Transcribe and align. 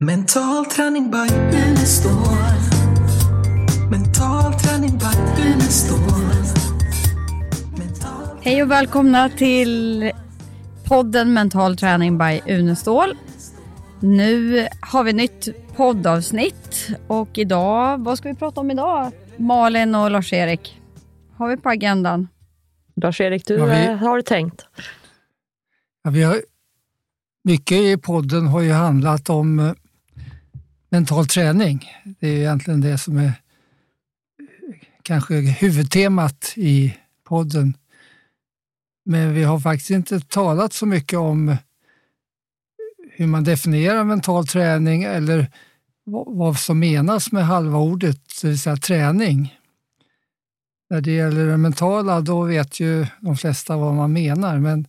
Mental 0.00 0.64
träning 0.66 1.10
by 1.10 1.34
Unestål. 1.68 2.12
Mental 3.90 4.52
träning 4.52 4.98
by 4.98 5.42
Unestål. 5.42 5.98
Mental... 7.78 8.38
Hej 8.42 8.62
och 8.62 8.70
välkomna 8.70 9.28
till 9.28 10.12
podden 10.84 11.32
Mental 11.32 11.76
träning 11.76 12.18
by 12.18 12.40
Unestål. 12.48 13.16
Nu 14.00 14.66
har 14.80 15.04
vi 15.04 15.12
nytt 15.12 15.48
poddavsnitt 15.76 16.88
och 17.06 17.38
idag, 17.38 18.04
vad 18.04 18.18
ska 18.18 18.28
vi 18.28 18.34
prata 18.34 18.60
om 18.60 18.70
idag? 18.70 19.12
Malin 19.36 19.94
och 19.94 20.10
Lars-Erik, 20.10 20.80
har 21.36 21.48
vi 21.48 21.56
på 21.56 21.68
agendan? 21.68 22.28
Lars-Erik, 22.96 23.46
du 23.46 23.54
Ja, 23.56 23.64
vi- 23.64 23.86
eh, 23.86 23.96
har 23.96 24.20
tänkt. 24.22 24.66
Ja, 26.04 26.10
vi 26.10 26.22
har, 26.22 26.36
mycket 27.44 27.78
i 27.78 27.96
podden 27.96 28.46
har 28.46 28.60
ju 28.60 28.72
handlat 28.72 29.30
om 29.30 29.58
eh, 29.58 29.72
mental 30.88 31.26
träning. 31.26 31.92
Det 32.20 32.28
är 32.28 32.36
egentligen 32.36 32.80
det 32.80 32.98
som 32.98 33.16
är 33.16 33.32
kanske 35.02 35.34
huvudtemat 35.34 36.52
i 36.56 36.96
podden. 37.24 37.74
Men 39.04 39.34
vi 39.34 39.44
har 39.44 39.60
faktiskt 39.60 39.90
inte 39.90 40.20
talat 40.20 40.72
så 40.72 40.86
mycket 40.86 41.18
om 41.18 41.56
hur 43.12 43.26
man 43.26 43.44
definierar 43.44 44.04
mental 44.04 44.46
träning 44.46 45.02
eller 45.02 45.52
vad 46.04 46.36
vad 46.36 46.58
som 46.58 46.78
menas 46.78 47.32
med 47.32 47.46
halva 47.46 47.78
ordet, 47.78 48.20
det 48.42 48.48
vill 48.48 48.58
säga 48.58 48.76
träning. 48.76 49.58
När 50.90 51.00
det 51.00 51.12
gäller 51.12 51.46
det 51.46 51.56
mentala, 51.56 52.20
då 52.20 52.42
vet 52.42 52.80
ju 52.80 53.06
de 53.20 53.36
flesta 53.36 53.76
vad 53.76 53.94
man 53.94 54.12
menar, 54.12 54.58
men 54.58 54.86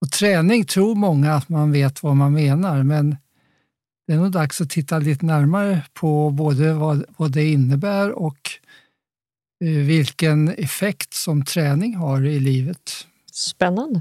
och 0.00 0.10
träning 0.10 0.64
tror 0.64 0.94
många 0.94 1.34
att 1.34 1.48
man 1.48 1.72
vet 1.72 2.02
vad 2.02 2.16
man 2.16 2.32
menar, 2.32 2.82
men 2.82 3.16
det 4.06 4.12
är 4.12 4.16
nog 4.16 4.30
dags 4.32 4.60
att 4.60 4.70
titta 4.70 4.98
lite 4.98 5.26
närmare 5.26 5.82
på 5.94 6.30
både 6.30 6.72
vad, 6.74 7.04
vad 7.16 7.32
det 7.32 7.44
innebär 7.44 8.10
och 8.12 8.50
eh, 9.64 9.68
vilken 9.70 10.48
effekt 10.48 11.14
som 11.14 11.44
träning 11.44 11.94
har 11.96 12.24
i 12.26 12.40
livet. 12.40 13.06
Spännande. 13.32 14.00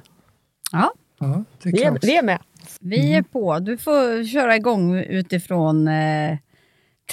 Ja, 0.72 0.94
Ja, 1.20 1.44
Vi 1.64 1.84
är, 1.84 1.98
vi 2.02 2.18
är 2.18 2.24
med. 2.24 2.40
vi 2.80 3.14
är 3.14 3.22
på. 3.24 3.60
Du 3.60 3.78
får 3.78 4.28
köra 4.28 4.56
igång 4.56 4.96
utifrån 4.96 5.88
eh, 5.88 6.38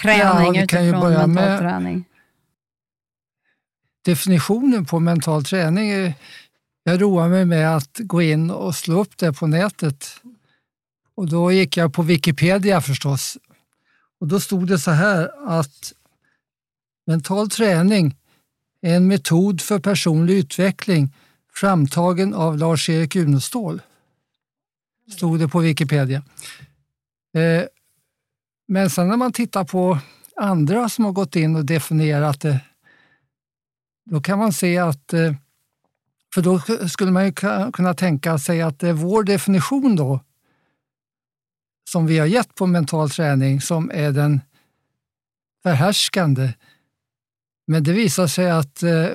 träning, 0.02 0.54
Ja, 0.54 0.60
vi 0.60 0.66
kan 0.66 0.82
ju 0.84 0.88
utifrån 0.88 1.00
börja 1.00 1.26
mental 1.26 1.34
med- 1.50 1.58
träning. 1.58 2.04
Definitionen 4.04 4.84
på 4.84 5.00
mental 5.00 5.44
träning, 5.44 5.90
är, 5.90 6.14
jag 6.84 7.02
roar 7.02 7.28
mig 7.28 7.44
med 7.44 7.76
att 7.76 7.98
gå 7.98 8.22
in 8.22 8.50
och 8.50 8.74
slå 8.74 9.00
upp 9.00 9.16
det 9.18 9.32
på 9.32 9.46
nätet. 9.46 10.06
Och 11.14 11.28
då 11.28 11.52
gick 11.52 11.76
jag 11.76 11.92
på 11.92 12.02
Wikipedia 12.02 12.80
förstås. 12.80 13.38
Och 14.20 14.28
då 14.28 14.40
stod 14.40 14.66
det 14.66 14.78
så 14.78 14.90
här 14.90 15.30
att 15.48 15.92
mental 17.06 17.50
träning 17.50 18.16
är 18.80 18.96
en 18.96 19.06
metod 19.06 19.60
för 19.60 19.78
personlig 19.78 20.34
utveckling 20.34 21.14
framtagen 21.54 22.34
av 22.34 22.58
Lars-Erik 22.58 23.16
Unestål. 23.16 23.82
Stod 25.16 25.38
det 25.38 25.48
på 25.48 25.58
Wikipedia. 25.58 26.22
Eh, 27.34 27.64
men 28.68 28.90
sen 28.90 29.08
när 29.08 29.16
man 29.16 29.32
tittar 29.32 29.64
på 29.64 29.98
andra 30.36 30.88
som 30.88 31.04
har 31.04 31.12
gått 31.12 31.36
in 31.36 31.56
och 31.56 31.64
definierat 31.64 32.40
det 32.40 32.60
då 34.04 34.20
kan 34.20 34.38
man 34.38 34.52
se 34.52 34.78
att, 34.78 35.12
eh, 35.12 35.34
för 36.34 36.42
då 36.42 36.60
skulle 36.88 37.10
man 37.10 37.26
ju 37.26 37.32
kunna 37.72 37.94
tänka 37.94 38.38
sig 38.38 38.62
att 38.62 38.78
det 38.78 38.88
är 38.88 38.92
vår 38.92 39.22
definition 39.24 39.96
då, 39.96 40.20
som 41.92 42.06
vi 42.06 42.18
har 42.18 42.26
gett 42.26 42.54
på 42.54 42.66
mental 42.66 43.10
träning, 43.10 43.60
som 43.60 43.90
är 43.94 44.12
den 44.12 44.40
förhärskande. 45.62 46.52
Men 47.66 47.84
det 47.84 47.92
visar 47.92 48.26
sig 48.26 48.50
att 48.50 48.82
eh, 48.82 49.06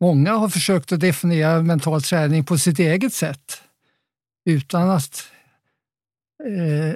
många 0.00 0.32
har 0.32 0.48
försökt 0.48 0.92
att 0.92 1.00
definiera 1.00 1.62
mental 1.62 2.02
träning 2.02 2.44
på 2.44 2.58
sitt 2.58 2.78
eget 2.78 3.14
sätt, 3.14 3.62
utan 4.44 4.90
att 4.90 5.24
eh, 6.44 6.94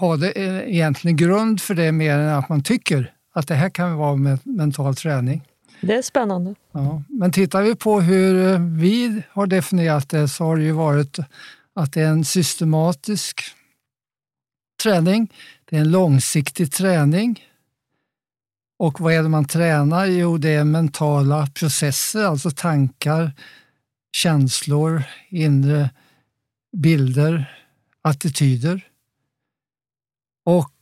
ha 0.00 0.16
det 0.16 0.30
eh, 0.30 0.74
egentligen 0.74 1.16
grund 1.16 1.60
för 1.60 1.74
det 1.74 1.92
mer 1.92 2.18
än 2.18 2.34
att 2.34 2.48
man 2.48 2.62
tycker 2.62 3.12
att 3.32 3.48
det 3.48 3.54
här 3.54 3.70
kan 3.70 3.96
vara 3.96 4.16
men- 4.16 4.38
mental 4.44 4.94
träning. 4.94 5.42
Det 5.80 5.94
är 5.94 6.02
spännande. 6.02 6.54
Ja, 6.72 7.02
men 7.08 7.32
tittar 7.32 7.62
vi 7.62 7.74
på 7.74 8.00
hur 8.00 8.52
eh, 8.52 8.60
vi 8.60 9.22
har 9.30 9.46
definierat 9.46 10.08
det 10.08 10.28
så 10.28 10.44
har 10.44 10.56
det 10.56 10.62
ju 10.64 10.72
varit 10.72 11.18
att 11.74 11.92
det 11.92 12.00
är 12.02 12.08
en 12.08 12.24
systematisk 12.24 13.40
träning. 14.76 15.32
Det 15.64 15.76
är 15.76 15.80
en 15.80 15.90
långsiktig 15.90 16.72
träning. 16.72 17.44
Och 18.78 19.00
vad 19.00 19.12
är 19.12 19.22
det 19.22 19.28
man 19.28 19.44
tränar? 19.44 20.06
Jo, 20.06 20.38
det 20.38 20.48
är 20.48 20.64
mentala 20.64 21.46
processer, 21.46 22.24
alltså 22.24 22.50
tankar, 22.50 23.32
känslor, 24.12 25.02
inre 25.28 25.90
bilder, 26.76 27.64
attityder. 28.02 28.88
Och 30.44 30.72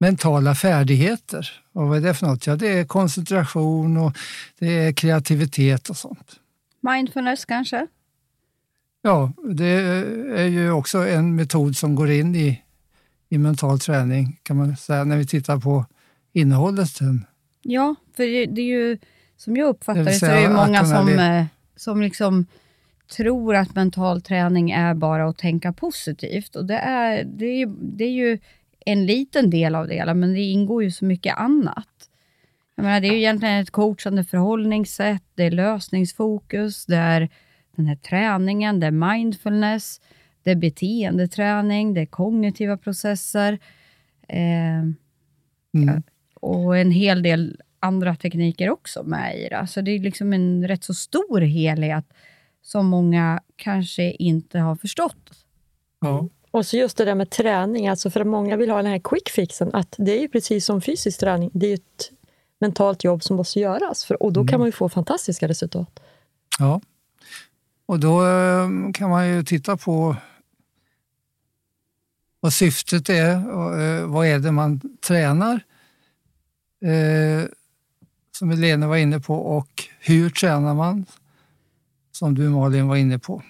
mentala 0.00 0.54
färdigheter. 0.54 1.62
Och 1.72 1.88
vad 1.88 1.98
är 1.98 2.00
det 2.00 2.14
för 2.14 2.26
något? 2.26 2.46
Ja, 2.46 2.56
det 2.56 2.68
är 2.68 2.84
koncentration 2.84 3.96
och 3.96 4.16
det 4.58 4.66
är 4.66 4.92
kreativitet 4.92 5.90
och 5.90 5.96
sånt. 5.96 6.40
Mindfulness 6.80 7.44
kanske? 7.44 7.86
Ja, 9.02 9.32
det 9.54 9.66
är 10.36 10.46
ju 10.46 10.70
också 10.70 11.08
en 11.08 11.36
metod 11.36 11.76
som 11.76 11.94
går 11.94 12.10
in 12.10 12.34
i, 12.36 12.62
i 13.32 13.38
mental 13.38 13.78
träning 13.78 14.40
kan 14.42 14.56
man 14.56 14.76
säga 14.76 15.04
när 15.04 15.16
vi 15.16 15.26
tittar 15.26 15.58
på 15.58 15.86
innehållet. 16.32 16.88
sen. 16.88 17.26
Ja, 17.62 17.94
för 18.16 18.22
det, 18.46 18.62
är 18.62 18.66
ju, 18.66 18.98
som 19.36 19.56
jag 19.56 19.68
uppfattar 19.68 20.04
Det 20.04 20.12
så 20.12 20.26
är 20.26 20.42
det 20.42 20.54
många 20.54 20.84
som, 20.84 21.08
eh, 21.08 21.44
som 21.76 22.02
liksom 22.02 22.46
tror 23.16 23.54
att 23.56 23.74
mental 23.74 24.22
träning 24.22 24.70
är 24.70 24.94
bara 24.94 25.28
att 25.28 25.38
tänka 25.38 25.72
positivt. 25.72 26.56
Och 26.56 26.64
det 26.64 26.78
är, 26.78 27.24
det 27.24 27.46
är, 27.46 27.58
ju, 27.58 27.66
det 27.66 28.04
är 28.04 28.10
ju 28.10 28.38
en 28.86 29.06
liten 29.06 29.50
del 29.50 29.74
av 29.74 29.88
det 29.88 29.94
hela, 29.94 30.14
men 30.14 30.32
det 30.34 30.40
ingår 30.40 30.82
ju 30.82 30.90
så 30.90 31.04
mycket 31.04 31.36
annat. 31.36 31.88
Jag 32.74 32.84
menar, 32.84 33.00
det 33.00 33.08
är 33.08 33.12
ju 33.12 33.18
egentligen 33.18 33.62
ett 33.62 33.70
coachande 33.70 34.24
förhållningssätt, 34.24 35.24
det 35.34 35.44
är 35.44 35.50
lösningsfokus, 35.50 36.86
det 36.86 36.96
är 36.96 37.28
den 37.76 37.86
här 37.86 37.96
träningen, 37.96 38.80
det 38.80 38.86
är 38.86 39.14
mindfulness, 39.14 40.00
det 40.42 40.50
är 40.50 40.54
beteendeträning, 40.56 41.94
det 41.94 42.00
är 42.00 42.06
kognitiva 42.06 42.76
processer. 42.76 43.58
Eh, 44.28 44.82
Mm. 45.74 46.02
och 46.34 46.76
en 46.78 46.90
hel 46.90 47.22
del 47.22 47.60
andra 47.80 48.16
tekniker 48.16 48.70
också 48.70 49.02
med 49.02 49.38
i 49.40 49.48
det. 49.48 49.66
Så 49.66 49.80
det 49.80 49.90
är 49.90 49.98
liksom 49.98 50.32
en 50.32 50.68
rätt 50.68 50.84
så 50.84 50.94
stor 50.94 51.40
helhet 51.40 52.04
som 52.62 52.86
många 52.86 53.40
kanske 53.56 54.10
inte 54.10 54.58
har 54.58 54.76
förstått. 54.76 55.30
Ja. 56.00 56.28
Och 56.50 56.66
så 56.66 56.76
just 56.76 56.96
det 56.96 57.04
där 57.04 57.14
med 57.14 57.30
träning, 57.30 57.88
alltså 57.88 58.10
för 58.10 58.20
att 58.20 58.26
många 58.26 58.56
vill 58.56 58.70
ha 58.70 58.76
den 58.76 58.86
här 58.92 59.00
quick 59.04 59.28
fixen, 59.28 59.70
att 59.72 59.94
det 59.98 60.16
är 60.16 60.20
ju 60.20 60.28
precis 60.28 60.64
som 60.66 60.80
fysisk 60.80 61.20
träning. 61.20 61.50
Det 61.54 61.66
är 61.66 61.70
ju 61.70 61.74
ett 61.74 62.10
mentalt 62.60 63.04
jobb 63.04 63.22
som 63.22 63.36
måste 63.36 63.60
göras 63.60 64.04
för, 64.04 64.22
och 64.22 64.32
då 64.32 64.46
kan 64.46 64.58
man 64.58 64.68
ju 64.68 64.72
få 64.72 64.88
fantastiska 64.88 65.48
resultat. 65.48 66.00
ja. 66.58 66.80
Och 67.86 68.00
då 68.00 68.26
eh, 68.26 68.68
kan 68.94 69.10
man 69.10 69.28
ju 69.28 69.42
titta 69.44 69.76
på 69.76 70.16
vad 72.42 72.52
syftet 72.52 73.08
är 73.08 73.50
och 73.50 73.80
eh, 73.80 74.06
vad 74.06 74.26
är 74.26 74.38
det 74.38 74.52
man 74.52 74.80
tränar. 75.00 75.60
Eh, 76.84 77.44
som 78.38 78.50
Helene 78.50 78.86
var 78.86 78.96
inne 78.96 79.20
på 79.20 79.34
och 79.34 79.84
hur 80.00 80.30
tränar 80.30 80.74
man? 80.74 81.06
Som 82.12 82.34
du 82.34 82.48
Malin 82.48 82.88
var 82.88 82.96
inne 82.96 83.18
på. 83.18 83.42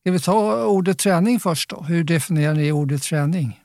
Ska 0.00 0.10
vi 0.10 0.20
ta 0.20 0.64
ordet 0.66 0.98
träning 0.98 1.40
först 1.40 1.70
då? 1.70 1.82
Hur 1.82 2.04
definierar 2.04 2.54
ni 2.54 2.72
ordet 2.72 3.02
träning? 3.02 3.60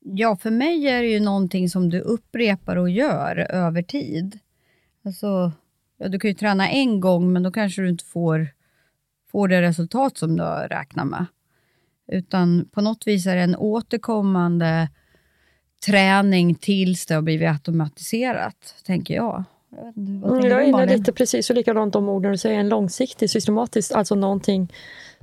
Ja, 0.00 0.36
för 0.36 0.50
mig 0.50 0.88
är 0.88 1.02
det 1.02 1.08
ju 1.08 1.20
någonting 1.20 1.68
som 1.68 1.90
du 1.90 2.00
upprepar 2.00 2.76
och 2.76 2.90
gör 2.90 3.36
över 3.36 3.82
tid. 3.82 4.38
Alltså, 5.04 5.52
ja, 5.98 6.08
du 6.08 6.18
kan 6.20 6.30
ju 6.30 6.34
träna 6.34 6.68
en 6.68 7.00
gång, 7.00 7.32
men 7.32 7.42
då 7.42 7.50
kanske 7.52 7.82
du 7.82 7.88
inte 7.88 8.04
får, 8.04 8.48
får 9.32 9.48
det 9.48 9.62
resultat 9.62 10.18
som 10.18 10.36
du 10.36 10.42
har 10.42 10.68
räknat 10.68 11.06
med. 11.06 11.26
Utan 12.12 12.68
på 12.72 12.80
något 12.80 13.06
vis 13.06 13.26
är 13.26 13.36
det 13.36 13.42
en 13.42 13.56
återkommande 13.56 14.88
träning 15.86 16.54
tills 16.54 17.06
det 17.06 17.14
har 17.14 17.22
blivit 17.22 17.48
automatiserat, 17.48 18.74
tänker 18.84 19.14
jag. 19.14 19.44
Jag, 19.70 19.84
vet 19.84 19.96
inte, 19.96 20.28
vad 20.28 20.38
Mm, 20.38 20.50
jag 20.50 20.62
är 20.62 20.66
inne 20.66 20.96
lite 20.96 21.12
precis 21.12 21.50
och 21.50 21.56
likadant 21.56 21.96
om 21.96 22.08
orden 22.08 22.32
du 22.32 22.38
säger, 22.38 22.60
en 22.60 22.68
långsiktig, 22.68 23.30
systematisk, 23.30 23.92
alltså 23.92 24.14
någonting 24.14 24.72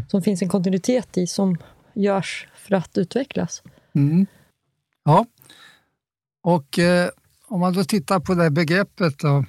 som 0.07 0.21
finns 0.21 0.41
en 0.41 0.49
kontinuitet 0.49 1.17
i 1.17 1.27
som 1.27 1.57
görs 1.93 2.47
för 2.53 2.75
att 2.75 2.97
utvecklas. 2.97 3.63
Mm. 3.95 4.25
Ja, 5.03 5.25
och 6.43 6.79
eh, 6.79 7.09
om 7.47 7.59
man 7.59 7.73
då 7.73 7.83
tittar 7.83 8.19
på 8.19 8.33
det 8.33 8.43
här 8.43 8.49
begreppet 8.49 9.19
då. 9.19 9.45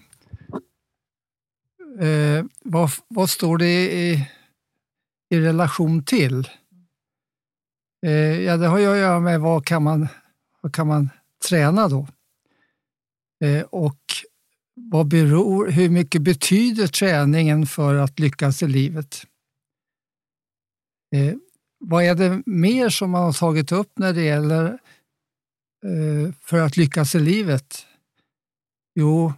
Eh, 2.07 2.45
vad, 2.65 2.91
vad 3.09 3.31
står 3.31 3.59
det 3.59 3.93
i, 3.93 4.29
i 5.31 5.41
relation 5.41 6.05
till? 6.05 6.49
Eh, 8.07 8.41
ja, 8.41 8.57
det 8.57 8.67
har 8.67 8.79
ju 8.79 8.87
att 8.87 8.97
göra 8.97 9.21
med 9.21 9.41
vad 9.41 9.67
kan 9.67 9.83
man, 9.83 10.09
vad 10.61 10.75
kan 10.75 10.87
man 10.87 11.11
träna 11.49 11.89
då? 11.89 12.09
Eh, 13.45 13.63
och 13.63 14.01
vad 14.75 15.09
beror, 15.09 15.71
hur 15.71 15.91
mycket 15.91 16.23
betyder 16.23 16.87
träningen 16.87 17.67
för 17.67 17.95
att 17.95 18.19
lyckas 18.19 18.63
i 18.63 18.69
livet? 18.69 19.27
Eh, 21.15 21.35
vad 21.79 22.05
är 22.05 22.15
det 22.15 22.43
mer 22.47 22.89
som 22.89 23.11
man 23.11 23.23
har 23.23 23.33
tagit 23.33 23.73
upp 23.73 23.99
när 23.99 24.13
det 24.13 24.23
gäller 24.23 24.65
eh, 25.85 26.35
för 26.41 26.61
att 26.61 26.77
lyckas 26.77 27.15
i 27.15 27.21
livet? 27.21 27.87
Jo, 28.95 29.33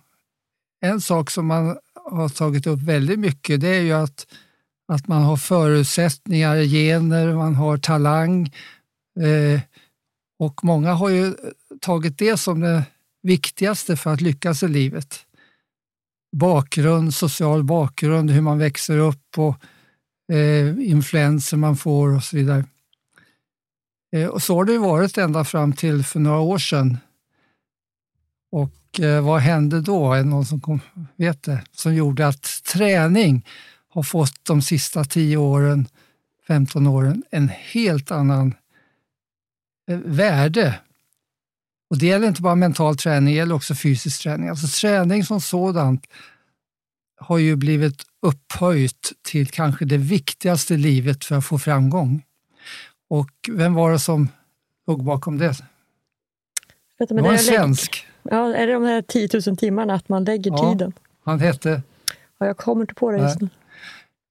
en 0.80 1.00
sak 1.00 1.30
som 1.30 1.46
man 1.46 1.78
har 1.94 2.28
tagit 2.28 2.66
upp 2.66 2.80
väldigt 2.80 3.18
mycket 3.18 3.60
det 3.60 3.68
är 3.68 3.80
ju 3.80 3.92
att, 3.92 4.26
att 4.92 5.08
man 5.08 5.22
har 5.22 5.36
förutsättningar, 5.36 6.62
gener, 6.62 7.34
man 7.34 7.54
har 7.54 7.76
talang. 7.76 8.52
Eh, 9.20 9.60
och 10.38 10.64
många 10.64 10.92
har 10.92 11.08
ju 11.08 11.34
tagit 11.80 12.18
det 12.18 12.36
som 12.36 12.60
det 12.60 12.84
viktigaste 13.22 13.96
för 13.96 14.12
att 14.12 14.20
lyckas 14.20 14.62
i 14.62 14.68
livet. 14.68 15.26
Bakgrund, 16.36 17.14
social 17.14 17.64
bakgrund, 17.64 18.30
hur 18.30 18.40
man 18.40 18.58
växer 18.58 18.98
upp 18.98 19.38
och 19.38 19.56
eh, 20.34 20.90
influenser 20.90 21.56
man 21.56 21.76
får 21.76 22.16
och 22.16 22.24
så 22.24 22.36
vidare. 22.36 22.64
Eh, 24.16 24.28
och 24.28 24.42
så 24.42 24.56
har 24.56 24.64
det 24.64 24.78
varit 24.78 25.18
ända 25.18 25.44
fram 25.44 25.72
till 25.72 26.04
för 26.04 26.20
några 26.20 26.40
år 26.40 26.58
sedan. 26.58 26.98
Och 28.52 29.00
eh, 29.00 29.24
vad 29.24 29.40
hände 29.40 29.80
då? 29.80 30.12
Är 30.12 30.18
det 30.18 30.24
någon 30.24 30.46
som 30.46 30.60
kom, 30.60 30.80
vet 31.16 31.42
det? 31.42 31.62
Som 31.72 31.94
gjorde 31.94 32.26
att 32.26 32.62
träning 32.72 33.46
har 33.92 34.02
fått 34.02 34.44
de 34.44 34.62
sista 34.62 35.04
10 35.04 35.36
åren, 35.36 35.88
15 36.46 36.86
åren 36.86 37.22
en 37.30 37.48
helt 37.48 38.10
annan 38.10 38.54
eh, 39.90 39.98
värde. 40.04 40.80
Och 41.90 41.98
Det 41.98 42.06
gäller 42.06 42.28
inte 42.28 42.42
bara 42.42 42.54
mental 42.54 42.96
träning, 42.96 43.24
det 43.34 43.36
gäller 43.38 43.54
också 43.54 43.74
fysisk 43.74 44.22
träning. 44.22 44.48
Alltså 44.48 44.66
träning 44.80 45.24
som 45.24 45.40
sådant 45.40 46.06
har 47.20 47.38
ju 47.38 47.56
blivit 47.56 48.02
upphöjt 48.22 49.12
till 49.22 49.46
kanske 49.50 49.84
det 49.84 49.96
viktigaste 49.96 50.74
i 50.74 50.76
livet 50.76 51.24
för 51.24 51.36
att 51.36 51.44
få 51.44 51.58
framgång. 51.58 52.22
Och 53.08 53.30
vem 53.48 53.74
var 53.74 53.92
det 53.92 53.98
som 53.98 54.28
låg 54.86 55.04
bakom 55.04 55.38
det? 55.38 55.48
Vet 56.98 57.08
du, 57.08 57.14
Det 57.14 57.22
var 57.22 57.32
en 57.32 57.38
svensk. 57.38 58.06
ja, 58.22 58.54
är 58.54 58.66
det 58.66 58.72
de 58.72 58.82
här 58.84 59.02
10 59.02 59.28
000 59.46 59.56
timmarna, 59.56 59.94
att 59.94 60.08
man 60.08 60.24
lägger 60.24 60.50
Ja. 60.50 60.70
tiden? 60.72 60.92
Han 61.24 61.40
hette 61.40 61.82
Ja, 62.38 62.46
jag 62.46 62.56
kommer 62.56 62.80
inte 62.82 62.94
på 62.94 63.10
det 63.10 63.18
just 63.18 63.40
nu. 63.40 63.48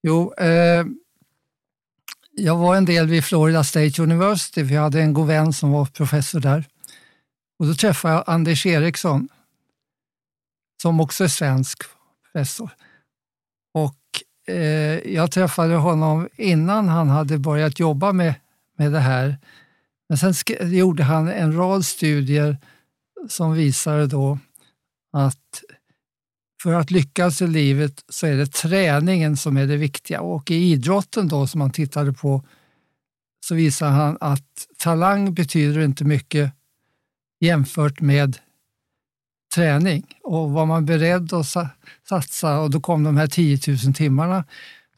Jo, 0.04 0.34
eh, 0.34 0.86
jag 2.32 2.58
var 2.58 2.76
en 2.76 2.86
del 2.86 3.08
vid 3.08 3.24
Florida 3.24 3.64
State 3.64 4.02
University, 4.02 4.68
för 4.68 4.76
jag 4.76 4.82
hade 4.82 5.02
en 5.02 5.14
god 5.14 5.28
vän 5.28 5.54
som 5.54 5.72
var 5.72 5.86
professor 5.86 6.40
där. 6.40 6.66
Och 7.60 7.68
då 7.68 7.74
träffade 7.74 8.14
jag 8.14 8.24
Anders 8.28 8.66
Eriksson, 8.66 9.30
som 10.82 11.00
också 11.00 11.24
är 11.24 11.28
svensk 11.28 11.84
professor. 12.24 12.70
Och 13.74 13.98
eh, 14.48 15.14
jag 15.14 15.32
träffade 15.32 15.76
honom 15.76 16.30
innan 16.36 16.88
han 16.88 17.10
hade 17.10 17.38
börjat 17.38 17.80
jobba 17.80 18.12
med, 18.12 18.34
med 18.78 18.92
det 18.92 19.00
här. 19.00 19.38
Men 20.10 20.18
sen 20.18 20.34
gjorde 20.72 21.04
han 21.04 21.28
en 21.28 21.56
rad 21.56 21.86
studier 21.86 22.58
som 23.30 23.54
visade 23.54 24.08
då 24.08 24.40
att 25.14 25.64
för 26.64 26.74
att 26.74 26.92
lyckas 26.92 27.42
i 27.42 27.48
livet 27.48 28.04
så 28.10 28.28
är 28.28 28.38
det 28.38 28.46
träningen 28.46 29.38
som 29.38 29.58
är 29.58 29.68
det 29.68 29.78
viktiga. 29.78 30.22
Och 30.22 30.52
i 30.52 30.56
idrotten 30.56 31.28
då 31.28 31.48
som 31.48 31.62
han 31.62 31.72
tittade 31.72 32.14
på 32.14 32.44
så 33.46 33.56
visar 33.56 33.90
han 33.90 34.18
att 34.20 34.68
talang 34.78 35.34
betyder 35.34 35.82
inte 35.82 36.04
mycket 36.04 36.52
jämfört 37.40 38.02
med 38.02 38.38
träning. 39.56 40.06
Och 40.24 40.52
var 40.52 40.66
man 40.66 40.86
beredd 40.86 41.34
att 41.34 41.46
satsa 42.10 42.60
och 42.60 42.70
då 42.70 42.80
kom 42.80 43.04
de 43.04 43.18
här 43.18 43.28
10 43.28 43.60
000 43.86 43.94
timmarna, 43.94 44.44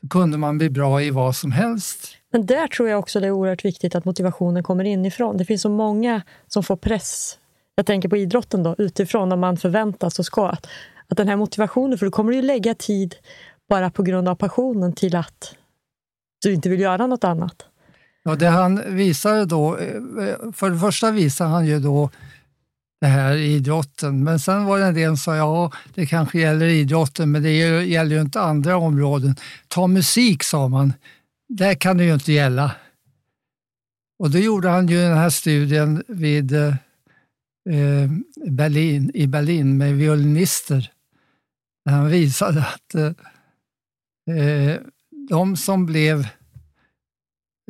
då 0.01 0.07
kunde 0.07 0.38
man 0.38 0.57
bli 0.57 0.69
bra 0.69 1.01
i 1.01 1.10
vad 1.10 1.36
som 1.36 1.51
helst. 1.51 2.18
Men 2.31 2.45
där 2.45 2.68
tror 2.68 2.89
jag 2.89 3.00
också 3.00 3.19
det 3.19 3.27
är 3.27 3.31
oerhört 3.31 3.65
viktigt 3.65 3.95
att 3.95 4.06
motivationen 4.06 4.63
kommer 4.63 4.83
inifrån. 4.83 5.38
Det 5.38 5.45
finns 5.45 5.62
så 5.62 5.69
många 5.69 6.21
som 6.48 6.63
får 6.63 6.75
press. 6.75 7.38
Jag 7.75 7.86
tänker 7.86 8.10
på 8.10 8.18
idrotten 8.18 8.63
då, 8.63 8.75
utifrån, 8.77 9.30
när 9.30 9.36
man 9.36 9.57
förväntas 9.57 10.19
och 10.19 10.25
ska. 10.25 10.48
Att, 10.48 10.68
att 11.07 11.17
den 11.17 11.27
här 11.27 11.35
motivationen, 11.35 11.97
för 11.97 12.05
då 12.05 12.11
kommer 12.11 12.33
ju 12.33 12.41
lägga 12.41 12.75
tid 12.75 13.15
bara 13.69 13.89
på 13.89 14.03
grund 14.03 14.27
av 14.27 14.35
passionen 14.35 14.94
till 14.94 15.15
att 15.15 15.55
du 16.44 16.53
inte 16.53 16.69
vill 16.69 16.79
göra 16.79 17.07
något 17.07 17.23
annat. 17.23 17.65
Ja, 18.23 18.35
det 18.35 18.47
han 18.47 18.95
visar 18.95 19.45
då, 19.45 19.77
eh, 19.77 20.51
för 20.53 20.69
det 20.69 20.79
första 20.79 21.11
visade 21.11 21.50
han 21.50 21.65
ju 21.65 21.79
då 21.79 22.09
det 23.01 23.07
här 23.07 23.35
i 23.35 23.55
idrotten, 23.55 24.23
men 24.23 24.39
sen 24.39 24.65
var 24.65 24.79
det 24.79 24.85
en 24.85 24.94
del 24.94 25.09
som 25.09 25.17
sa 25.17 25.35
ja, 25.35 25.71
det 25.94 26.05
kanske 26.05 26.39
gäller 26.39 26.65
idrotten, 26.65 27.31
men 27.31 27.44
det 27.44 27.51
gäller 27.85 28.15
ju 28.15 28.21
inte 28.21 28.41
andra 28.41 28.77
områden. 28.77 29.35
Ta 29.67 29.88
musik, 29.88 30.44
sa 30.44 30.67
man, 30.67 30.94
där 31.50 31.73
kan 31.73 31.97
det 31.97 32.03
ju 32.03 32.13
inte 32.13 32.31
gälla. 32.33 32.71
Och 34.19 34.29
då 34.29 34.38
gjorde 34.38 34.69
han 34.69 34.88
ju 34.88 34.97
den 34.97 35.17
här 35.17 35.29
studien 35.29 36.03
vid 36.07 36.53
eh, 36.53 36.75
eh, 37.69 38.10
Berlin, 38.51 39.12
i 39.13 39.27
Berlin 39.27 39.77
med 39.77 39.95
violinister, 39.95 40.92
där 41.86 41.92
han 41.92 42.10
visade 42.10 42.60
att 42.60 42.95
eh, 42.95 44.36
eh, 44.38 44.80
de 45.30 45.57
som 45.57 45.86
blev 45.86 46.19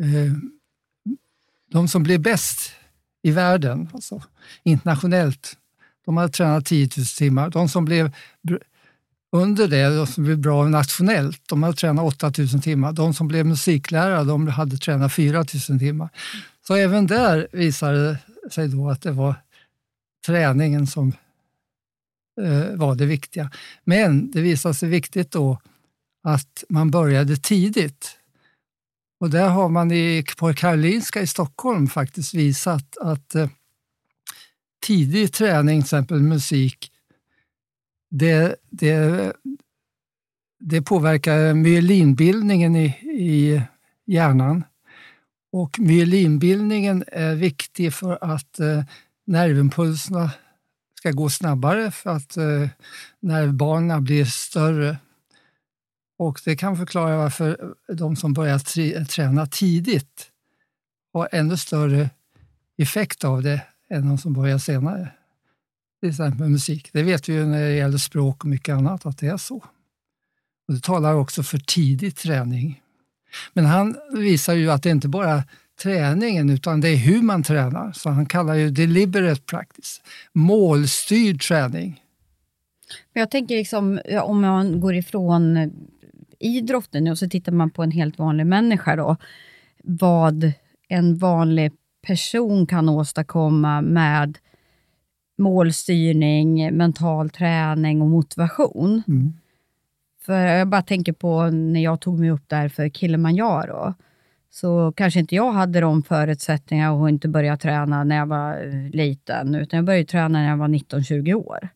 eh, 0.02 0.34
de 1.74 1.88
som 1.88 2.04
blev 2.04 2.22
bäst 2.22 2.72
i 3.22 3.32
världen, 3.32 3.90
alltså 3.94 4.22
internationellt, 4.64 5.58
de 6.06 6.18
hade 6.18 6.30
tränat 6.30 6.66
10 6.66 6.90
000 6.98 7.06
timmar. 7.06 7.50
De 7.50 7.70
som 7.70 7.86
blev 7.86 8.12
under 9.32 9.68
det, 9.68 9.96
de 9.96 10.08
som 10.08 10.24
blev 10.24 10.38
bra 10.38 10.68
nationellt, 10.68 11.42
de 11.50 11.64
hade 11.64 11.76
tränat 11.76 12.06
8 12.06 12.32
000 12.38 12.48
timmar. 12.62 12.94
De 12.94 13.14
som 13.14 13.28
blev 13.28 13.46
musiklärare, 13.46 14.24
de 14.24 14.48
hade 14.48 14.78
tränat 14.78 15.14
4 15.14 15.46
000 15.70 15.80
timmar. 15.80 16.10
Så 16.68 16.76
även 16.76 17.08
där 17.08 17.48
visade 17.52 18.20
det 18.44 18.50
sig 18.50 18.68
då 18.68 18.90
att 18.90 19.02
det 19.02 19.12
var 19.12 19.36
träningen 20.26 20.88
som 20.88 21.14
eh, 22.42 22.76
var 22.76 22.96
det 22.96 23.06
viktiga. 23.06 23.52
Men 23.84 24.32
det 24.32 24.42
visade 24.42 24.74
sig 24.74 24.90
viktigt 24.90 25.32
då 25.32 25.62
att 26.24 26.64
man 26.70 26.92
började 26.92 27.38
tidigt. 27.38 28.18
Och 29.20 29.30
där 29.30 29.50
har 29.50 29.70
man 29.70 29.92
i, 29.92 30.24
på 30.38 30.54
Karolinska 30.54 31.22
i 31.22 31.28
Stockholm 31.28 31.88
faktiskt 31.88 32.34
visat 32.34 32.98
att 32.98 33.36
eh, 33.36 33.50
tidig 34.86 35.34
träning, 35.34 35.82
till 35.82 35.86
exempel 35.86 36.20
musik, 36.20 36.92
det, 38.10 38.56
det, 38.70 39.34
det 40.60 40.82
påverkar 40.82 41.54
myelinbildningen 41.54 42.76
i, 42.76 42.86
i 43.20 43.62
hjärnan. 44.06 44.64
Och 45.52 45.80
myelinbildningen 45.80 47.04
är 47.08 47.36
viktig 47.36 47.94
för 47.94 48.18
att 48.22 48.60
eh, 48.60 48.84
nervimpulserna 49.26 50.32
ska 51.00 51.12
gå 51.12 51.30
snabbare, 51.30 51.92
för 51.92 52.10
att 52.10 52.38
eh, 52.38 52.70
nervbanorna 53.20 54.02
blir 54.02 54.26
större. 54.26 54.98
Och 56.18 56.42
det 56.46 56.56
kan 56.56 56.78
förklara 56.78 57.18
varför 57.18 57.76
de 57.88 58.16
som 58.16 58.34
börjar 58.34 58.58
tri- 58.58 59.06
träna 59.06 59.46
tidigt 59.46 60.32
har 61.14 61.30
ännu 61.32 61.58
större 61.58 62.10
effekt 62.78 63.24
av 63.24 63.44
det 63.44 63.62
än 63.90 64.08
de 64.08 64.18
som 64.18 64.34
börjar 64.34 64.58
senare. 64.58 65.12
Till 66.00 66.10
exempel 66.10 66.50
musik. 66.50 66.90
Det 66.94 67.04
vet 67.04 67.30
vi 67.30 67.34
ju 67.34 67.46
när 67.46 67.62
det 67.62 67.76
gäller 67.76 67.98
språk 67.98 68.44
och 68.44 68.50
mycket 68.50 68.76
annat 68.76 69.06
att 69.06 69.18
det 69.18 69.28
är 69.28 69.38
så. 69.38 69.56
Och 70.68 70.74
det 70.74 70.84
talar 70.84 71.14
också 71.14 71.44
för 71.44 71.58
tidig 71.58 72.16
träning. 72.16 72.82
Men 73.54 73.66
han 73.66 73.96
visar 74.14 74.54
ju 74.54 74.72
att 74.72 74.84
det 74.84 74.90
inte 74.90 75.08
bara 75.08 75.32
är 75.32 75.44
träningen 75.84 76.50
utan 76.50 76.82
det 76.82 76.90
är 76.90 76.96
hur 76.96 77.22
man 77.22 77.44
tränar. 77.44 77.92
Så 77.92 78.10
han 78.10 78.26
kallar 78.26 78.56
ju 78.56 78.70
deliberate 78.70 79.42
practice, 79.42 80.02
målstyrd 80.34 81.42
träning. 81.42 82.02
Men 83.14 83.22
Jag 83.22 83.32
tänker 83.32 83.56
liksom, 83.56 84.00
om 84.22 84.42
man 84.42 84.80
går 84.80 84.96
ifrån 84.96 85.58
eh, 85.58 85.70
idrotten 86.40 87.08
och 87.08 87.18
så 87.18 87.30
tittar 87.30 87.52
man 87.52 87.70
på 87.70 87.84
en 87.84 87.92
helt 87.92 88.20
vanlig 88.20 88.46
människa 88.46 88.96
då, 88.96 89.18
vad 89.84 90.52
en 90.88 91.18
vanlig 91.18 91.72
person 92.08 92.68
kan 92.68 92.90
åstadkomma 92.90 93.82
med 93.82 94.38
målstyrning, 95.38 96.78
mental 96.78 97.30
träning 97.30 98.02
och 98.02 98.10
motivation. 98.10 99.04
Mm. 99.08 99.34
För 100.26 100.38
jag 100.38 100.68
bara 100.68 100.82
tänker 100.82 101.14
på 101.14 101.44
när 101.50 101.84
jag 101.84 102.02
tog 102.02 102.20
mig 102.20 102.32
upp 102.32 102.50
där 102.50 102.70
för 102.70 102.90
Kilimanjaro, 102.90 103.94
så 104.54 104.94
kanske 104.96 105.20
inte 105.20 105.36
jag 105.36 105.52
hade 105.52 105.80
de 105.80 106.04
förutsättningarna 106.04 106.94
och 106.94 107.10
inte 107.10 107.28
började 107.28 107.58
träna 107.58 108.04
när 108.04 108.16
jag 108.16 108.26
var 108.26 108.66
eh, 108.66 108.90
liten, 108.90 109.56
utan 109.56 109.78
jag 109.78 109.86
började 109.86 110.06
träna 110.06 110.28
när 110.28 110.50
jag 110.50 110.58
var 110.58 110.68
19-20 110.68 111.34
år. 111.34 111.70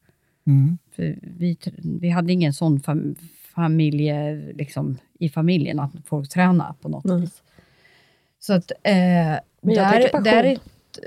Mm. 0.47 0.77
För 0.95 1.15
vi, 1.21 1.57
vi 1.83 2.09
hade 2.09 2.33
ingen 2.33 2.53
sån 2.53 2.79
fam, 2.79 3.15
familje, 3.55 4.35
liksom, 4.53 4.97
i 5.19 5.29
familjen 5.29 5.79
att 5.79 5.91
folk 6.05 6.29
tränar 6.29 6.73
på 6.81 6.89
något 6.89 7.03
Nej. 7.05 7.21
vis. 7.21 7.43
Så 8.39 8.53
att, 8.53 8.71
eh, 8.71 8.93
där, 9.61 10.23
där 10.23 10.57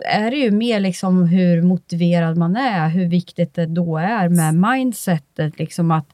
är 0.04 0.30
det 0.30 0.36
ju 0.36 0.50
mer 0.50 0.80
liksom 0.80 1.24
hur 1.24 1.62
motiverad 1.62 2.36
man 2.36 2.56
är, 2.56 2.88
hur 2.88 3.06
viktigt 3.06 3.54
det 3.54 3.66
då 3.66 3.98
är 3.98 4.28
med 4.28 4.54
mindsetet, 4.54 5.58
liksom 5.58 5.90
att 5.90 6.06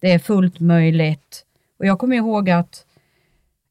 det 0.00 0.12
är 0.12 0.18
fullt 0.18 0.60
möjligt. 0.60 1.44
Och 1.78 1.86
jag 1.86 1.98
kommer 1.98 2.16
ihåg 2.16 2.50
att 2.50 2.84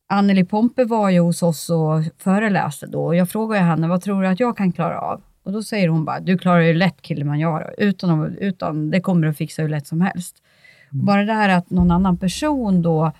Anneli 0.09 0.45
Pompe 0.45 0.85
var 0.85 1.09
ju 1.09 1.19
hos 1.19 1.43
oss 1.43 1.69
och 1.69 2.03
föreläste 2.17 2.87
då 2.87 3.05
och 3.05 3.15
jag 3.15 3.29
frågade 3.29 3.61
henne, 3.61 3.87
vad 3.87 4.01
tror 4.01 4.21
du 4.21 4.27
att 4.27 4.39
jag 4.39 4.57
kan 4.57 4.71
klara 4.71 4.99
av? 5.01 5.21
Och 5.43 5.51
då 5.51 5.63
säger 5.63 5.87
hon 5.87 6.05
bara, 6.05 6.19
du 6.19 6.37
klarar 6.37 6.59
ju 6.59 6.73
lätt 6.73 6.97
Kilimanjaro, 7.01 7.69
utan, 7.77 8.37
utan 8.37 8.91
det 8.91 9.01
kommer 9.01 9.21
du 9.21 9.29
att 9.29 9.37
fixa 9.37 9.61
hur 9.61 9.69
lätt 9.69 9.87
som 9.87 10.01
helst. 10.01 10.35
Bara 10.91 11.23
det 11.23 11.33
här 11.33 11.49
att 11.49 11.69
någon 11.69 11.91
annan 11.91 12.17
person 12.17 12.81
då, 12.81 13.11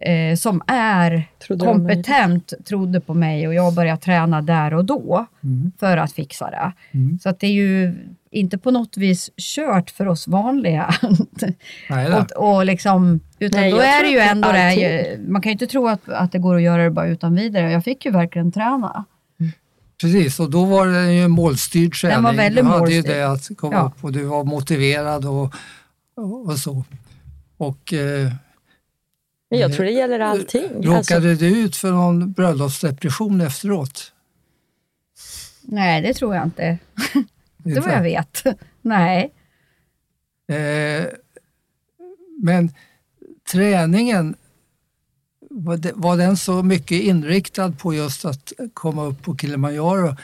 eh, 0.00 0.36
som 0.36 0.62
är 0.66 1.28
Trodde 1.46 1.66
kompetent, 1.66 2.52
trodde 2.64 3.00
på 3.00 3.14
mig 3.14 3.48
och 3.48 3.54
jag 3.54 3.74
började 3.74 4.00
träna 4.00 4.42
där 4.42 4.74
och 4.74 4.84
då 4.84 5.26
Mm. 5.44 5.72
för 5.80 5.96
att 5.96 6.12
fixa 6.12 6.50
det. 6.50 6.72
Mm. 6.98 7.18
Så 7.22 7.28
att 7.28 7.40
det 7.40 7.46
är 7.46 7.52
ju 7.52 7.94
inte 8.30 8.58
på 8.58 8.70
något 8.70 8.96
vis 8.96 9.30
kört 9.36 9.90
för 9.90 10.08
oss 10.08 10.28
vanliga. 10.28 10.94
Nej, 11.90 12.12
och, 12.12 12.54
och 12.54 12.64
liksom, 12.66 13.20
utan 13.38 13.60
Nej, 13.60 13.70
då 13.70 13.78
är 13.78 14.02
det 14.02 14.08
ju 14.10 14.18
ändå 14.18 14.52
det, 14.52 14.74
ju, 14.74 15.18
man 15.28 15.42
kan 15.42 15.50
ju 15.50 15.52
inte 15.52 15.66
tro 15.66 15.88
att, 15.88 16.08
att 16.08 16.32
det 16.32 16.38
går 16.38 16.54
att 16.56 16.62
göra 16.62 16.82
det 16.84 16.90
bara 16.90 17.06
utan 17.06 17.34
vidare. 17.34 17.70
Jag 17.72 17.84
fick 17.84 18.04
ju 18.04 18.10
verkligen 18.10 18.52
träna. 18.52 19.04
Precis, 20.00 20.40
och 20.40 20.50
då 20.50 20.64
var 20.64 20.86
det 20.86 21.12
ju 21.12 21.28
målstyrd 21.28 21.94
träning. 22.00 22.22
var 22.22 22.32
väldigt 22.32 22.64
du 22.64 22.70
hade 22.70 22.90
ju 22.90 22.96
målstyrd. 22.96 23.16
det 23.16 23.22
att 23.32 23.56
komma 23.56 23.74
Ja. 23.76 23.92
upp 23.96 24.04
och 24.04 24.12
du 24.12 24.22
var 24.24 24.44
motiverad 24.44 25.24
och, 25.24 25.54
och, 26.16 26.46
och 26.46 26.58
så. 26.58 26.84
Och 27.56 27.92
eh, 27.92 28.32
Men 29.54 29.60
jag 29.60 29.72
tror 29.72 29.84
det 29.84 29.90
gäller 29.90 30.20
allting. 30.20 30.68
råkade 30.74 31.30
Alltså, 31.30 31.44
du 31.44 31.58
ut 31.58 31.76
för 31.76 31.90
någon 31.92 32.32
bröllopsdepression 32.32 33.40
efteråt? 33.40 34.12
Nej, 35.62 36.02
det 36.02 36.14
tror 36.14 36.34
jag 36.34 36.44
inte. 36.44 36.78
Det 37.56 37.80
vad 37.80 37.92
jag 37.92 38.02
vet. 38.02 38.42
Nej. 38.82 39.32
Eh, 40.48 41.06
men 42.42 42.70
träningen, 43.52 44.34
var, 45.50 45.76
det, 45.76 45.92
var 45.94 46.16
den 46.16 46.36
så 46.36 46.62
mycket 46.62 47.02
inriktad 47.02 47.72
på 47.72 47.94
just 47.94 48.24
att 48.24 48.52
komma 48.74 49.04
upp 49.04 49.22
på 49.22 49.36
Kilimanjaro 49.36 50.16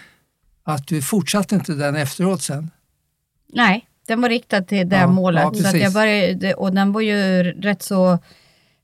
att 0.63 0.87
du 0.87 1.03
fortsatte 1.03 1.55
inte 1.55 1.73
den 1.75 1.97
efteråt 1.97 2.43
sen? 2.43 2.71
Nej, 3.53 3.87
den 4.07 4.21
var 4.21 4.29
riktad 4.29 4.63
till 4.63 4.89
det 4.89 4.97
Ja, 4.97 5.07
målet. 5.07 5.49
ja, 5.53 5.71
så 5.71 5.77
jag 5.77 5.93
började, 5.93 6.55
och 6.55 6.73
den 6.75 6.93
var 6.93 7.01
ju 7.01 7.43
rätt 7.43 7.83
så 7.83 8.19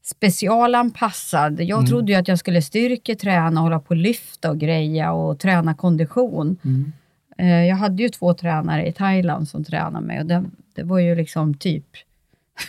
specialanpassad. 0.06 1.60
Jag 1.60 1.78
Mm. 1.78 1.86
trodde 1.86 2.12
ju 2.12 2.18
att 2.18 2.28
jag 2.28 2.38
skulle 2.38 2.62
styrketräna, 2.62 3.60
hålla 3.60 3.80
på 3.80 3.88
och 3.88 3.96
lyfta 3.96 4.50
och 4.50 4.58
greja 4.58 5.12
och 5.12 5.38
träna 5.38 5.74
kondition. 5.74 6.56
Mm. 6.64 6.92
Eh, 7.38 7.64
Jag 7.68 7.76
hade 7.76 8.02
ju 8.02 8.08
två 8.08 8.34
tränare 8.34 8.86
i 8.86 8.92
Thailand 8.92 9.48
som 9.48 9.64
tränade 9.64 10.06
mig 10.06 10.20
och 10.20 10.26
det, 10.26 10.44
det 10.74 10.82
var 10.82 10.98
ju 10.98 11.14
liksom 11.14 11.54
typ 11.54 11.84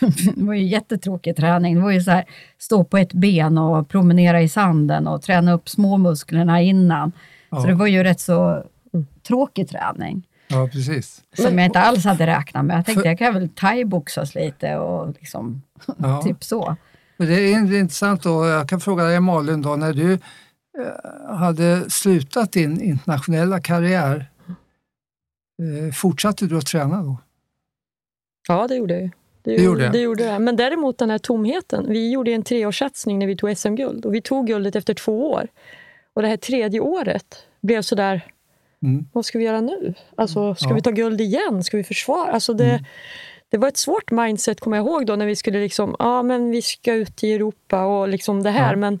det 0.34 0.42
var 0.44 0.54
ju 0.54 0.62
jättetråkig 0.66 1.36
träning. 1.36 1.74
Det 1.74 1.80
var 1.80 1.90
ju 1.90 2.00
så 2.00 2.10
här, 2.10 2.24
stå 2.58 2.84
på 2.84 2.98
ett 2.98 3.12
ben 3.12 3.58
och 3.58 3.88
promenera 3.88 4.42
i 4.42 4.48
sanden 4.48 5.06
och 5.06 5.22
träna 5.22 5.52
upp 5.52 5.68
småmusklerna 5.68 6.60
innan. 6.62 7.12
Ja. 7.50 7.60
Så 7.60 7.66
det 7.66 7.74
var 7.74 7.86
ju 7.86 8.02
rätt 8.02 8.20
så 8.20 8.64
tråkig 9.28 9.68
träning. 9.68 10.22
Ja, 10.48 10.68
precis. 10.72 11.22
Som 11.36 11.58
jag 11.58 11.66
inte 11.66 11.80
alls 11.80 12.04
hade 12.04 12.26
räknat 12.26 12.64
med. 12.64 12.78
Jag 12.78 12.86
tänkte 12.86 13.02
För- 13.02 13.08
jag 13.08 13.18
kan 13.18 13.34
väl 13.34 13.48
thaiboxas 13.48 14.34
lite 14.34 14.76
och 14.76 15.14
liksom, 15.20 15.62
Ja. 15.98 16.22
typ 16.26 16.44
så. 16.44 16.76
Men 17.18 17.28
Det 17.28 17.34
är 17.34 17.78
intressant 17.80 18.22
då, 18.22 18.46
jag 18.46 18.68
kan 18.68 18.80
fråga 18.80 19.04
dig 19.04 19.20
Malin, 19.20 19.62
då, 19.62 19.76
när 19.76 19.92
du 19.92 20.12
eh, 20.12 21.34
hade 21.36 21.90
slutat 21.90 22.52
din 22.52 22.80
internationella 22.80 23.60
karriär, 23.60 24.30
eh, 25.62 25.92
fortsatte 25.94 26.46
du 26.46 26.58
att 26.58 26.66
träna 26.66 27.02
då? 27.02 27.16
ja, 28.48 28.68
det 28.68 28.74
gjorde 28.76 28.94
jag. 29.00 29.10
Det, 29.42 29.56
Det 29.56 29.62
gjorde 29.62 29.88
det 29.88 29.98
gjorde 29.98 30.24
jag. 30.24 30.42
Men 30.42 30.56
däremot 30.56 30.98
den 30.98 31.10
här 31.10 31.18
tomheten. 31.18 31.86
Vi 31.88 32.10
gjorde 32.12 32.30
en 32.32 32.42
treårssatsning 32.42 33.18
när 33.18 33.26
vi 33.26 33.36
tog 33.36 33.56
SM-guld 33.58 34.06
och 34.06 34.14
vi 34.14 34.20
tog 34.22 34.46
guldet 34.46 34.76
efter 34.76 34.94
två 34.94 35.30
år. 35.30 35.48
Och 36.14 36.22
det 36.22 36.28
här 36.28 36.36
tredje 36.36 36.80
året 36.80 37.46
blev 37.60 37.82
sådär, 37.82 38.26
Mm. 38.82 39.06
vad 39.12 39.24
ska 39.24 39.38
vi 39.38 39.44
göra 39.44 39.60
nu? 39.60 39.94
Alltså, 40.16 40.54
ska 40.54 40.68
Ja. 40.68 40.74
vi 40.74 40.82
ta 40.82 40.90
guld 40.90 41.20
igen? 41.20 41.64
Ska 41.64 41.76
vi 41.76 41.84
försvara? 41.84 42.32
Alltså 42.32 42.52
det, 42.54 42.70
Mm. 42.70 42.84
Det 43.50 43.58
var 43.58 43.68
ett 43.68 43.76
svårt 43.76 44.10
mindset, 44.10 44.60
kommer 44.60 44.76
jag 44.76 44.86
ihåg, 44.86 45.06
då, 45.06 45.16
när 45.16 45.26
vi 45.26 45.36
skulle 45.36 45.60
liksom, 45.60 45.96
ja 45.98 46.22
men 46.22 46.50
vi 46.50 46.62
ska 46.62 46.94
ut 46.94 47.24
i 47.24 47.32
Europa 47.32 47.84
och 47.84 48.08
liksom 48.08 48.42
det 48.42 48.50
här. 48.50 48.70
Ja. 48.70 48.76
Men 48.76 49.00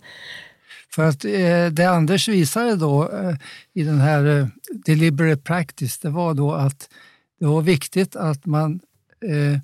För 0.90 1.08
att 1.08 1.24
eh, 1.24 1.66
det 1.72 1.90
Anders 1.90 2.28
visade 2.28 2.76
då 2.76 3.10
eh, 3.10 3.34
i 3.72 3.82
den 3.82 4.00
här 4.00 4.26
eh, 4.26 4.46
deliberate 4.70 5.42
practice, 5.42 5.98
det 5.98 6.10
var 6.10 6.34
då 6.34 6.52
att 6.52 6.88
det 7.40 7.46
var 7.46 7.62
viktigt 7.62 8.16
att 8.16 8.46
man 8.46 8.80
eh, 9.20 9.60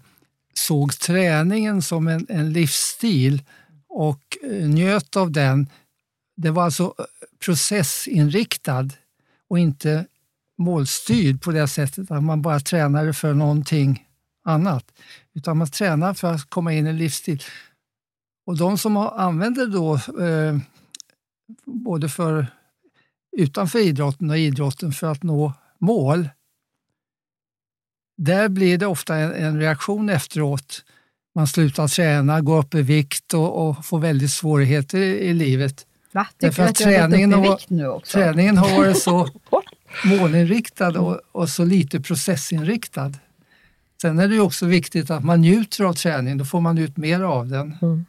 såg 0.55 0.99
träningen 0.99 1.83
som 1.83 2.09
en, 2.09 2.26
en 2.29 2.53
livsstil 2.53 3.43
och 3.88 4.38
eh, 4.43 4.69
njöt 4.69 5.17
av 5.17 5.31
den. 5.31 5.71
Det 6.37 6.50
var 6.50 6.64
alltså 6.64 6.95
eh, 6.99 7.05
processinriktad 7.45 8.88
och 9.49 9.59
inte 9.59 10.07
målstyrd 10.59 11.43
på 11.43 11.50
det 11.50 11.69
sättet 11.69 12.11
att 12.11 12.23
man 12.23 12.43
bara 12.43 12.61
tränade 12.61 13.12
för 13.12 13.35
någonting 13.35 14.05
annat. 14.45 14.85
Utan 15.35 15.57
man 15.57 15.71
tränar 15.71 16.15
för 16.15 16.33
att 16.33 16.51
komma 16.51 16.73
in 16.73 16.87
i 16.87 16.91
en 16.91 16.97
livsstil. 16.97 17.43
Och 18.47 18.59
de 18.59 18.79
som 18.79 18.97
använder 18.97 19.67
då 19.67 19.95
eh, 20.25 20.59
både 21.65 22.09
för 22.09 22.47
utanför 23.37 23.79
idrotten 23.79 24.31
och 24.31 24.39
idrotten 24.39 24.93
för 24.93 25.07
att 25.13 25.23
nå 25.23 25.53
mål. 25.79 26.29
Där 28.17 28.49
blir 28.49 28.79
det 28.79 28.87
ofta 28.87 29.17
en, 29.17 29.33
en 29.33 29.61
reaktion 29.61 30.09
efteråt. 30.09 30.85
Man 31.35 31.47
slutar 31.47 31.89
träna, 31.89 32.41
går 32.41 32.59
upp 32.59 32.75
i 32.75 32.83
vikt 32.83 33.35
och, 33.35 33.69
och 33.69 33.85
får 33.87 33.99
väldigt 33.99 34.31
svårigheter 34.31 34.99
i, 34.99 35.19
i 35.19 35.35
livet. 35.35 35.87
Va? 36.13 36.27
Därför 36.37 36.67
Tycker 36.69 36.91
du 36.91 36.97
att 36.97 37.03
att 37.05 37.11
träningen 37.11 37.33
har- 37.33 37.51
vikt 37.57 37.71
nu 37.71 37.89
också? 37.89 38.19
Träningen 38.19 38.59
har 38.59 38.77
varit 38.77 38.99
så 39.03 39.29
målinriktad 40.05 41.01
och, 41.01 41.21
och 41.33 41.49
så 41.49 41.65
lite 41.65 42.01
processinriktad. 42.01 43.13
Sen 44.03 44.19
är 44.19 44.29
det 44.29 44.41
också 44.41 44.67
viktigt 44.67 45.11
att 45.11 45.25
man 45.25 45.41
njuter 45.41 45.85
av 45.85 45.93
träningen, 45.93 46.39
då 46.39 46.45
får 46.45 46.61
man 46.61 46.79
ut 46.79 46.97
mer 46.97 47.21
av 47.21 47.49
den. 47.49 47.77
Mm. 47.83 48.05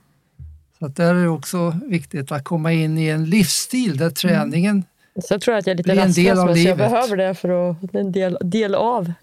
Så 0.79 0.85
att 0.85 0.95
där 0.95 1.15
är 1.15 1.23
det 1.23 1.29
också 1.29 1.79
viktigt 1.85 2.31
att 2.31 2.43
komma 2.43 2.71
in 2.71 2.97
i 2.97 3.07
en 3.07 3.25
livsstil 3.25 3.97
där 3.97 4.09
träningen 4.09 4.83
sen 5.23 5.39
tror 5.39 5.53
jag 5.53 5.59
att 5.59 5.67
jag 5.67 5.73
är 5.73 5.77
lite 5.77 5.95
rastlös, 5.95 6.39
av 6.39 6.45
men 6.45 6.55
så 6.55 6.61
jag 6.61 6.77
behöver 6.77 7.17
det 7.17 7.35
för 7.35 7.69
att 7.69 7.95
en 7.95 8.11
del, 8.11 8.37
del 8.41 8.75
av 8.75 9.13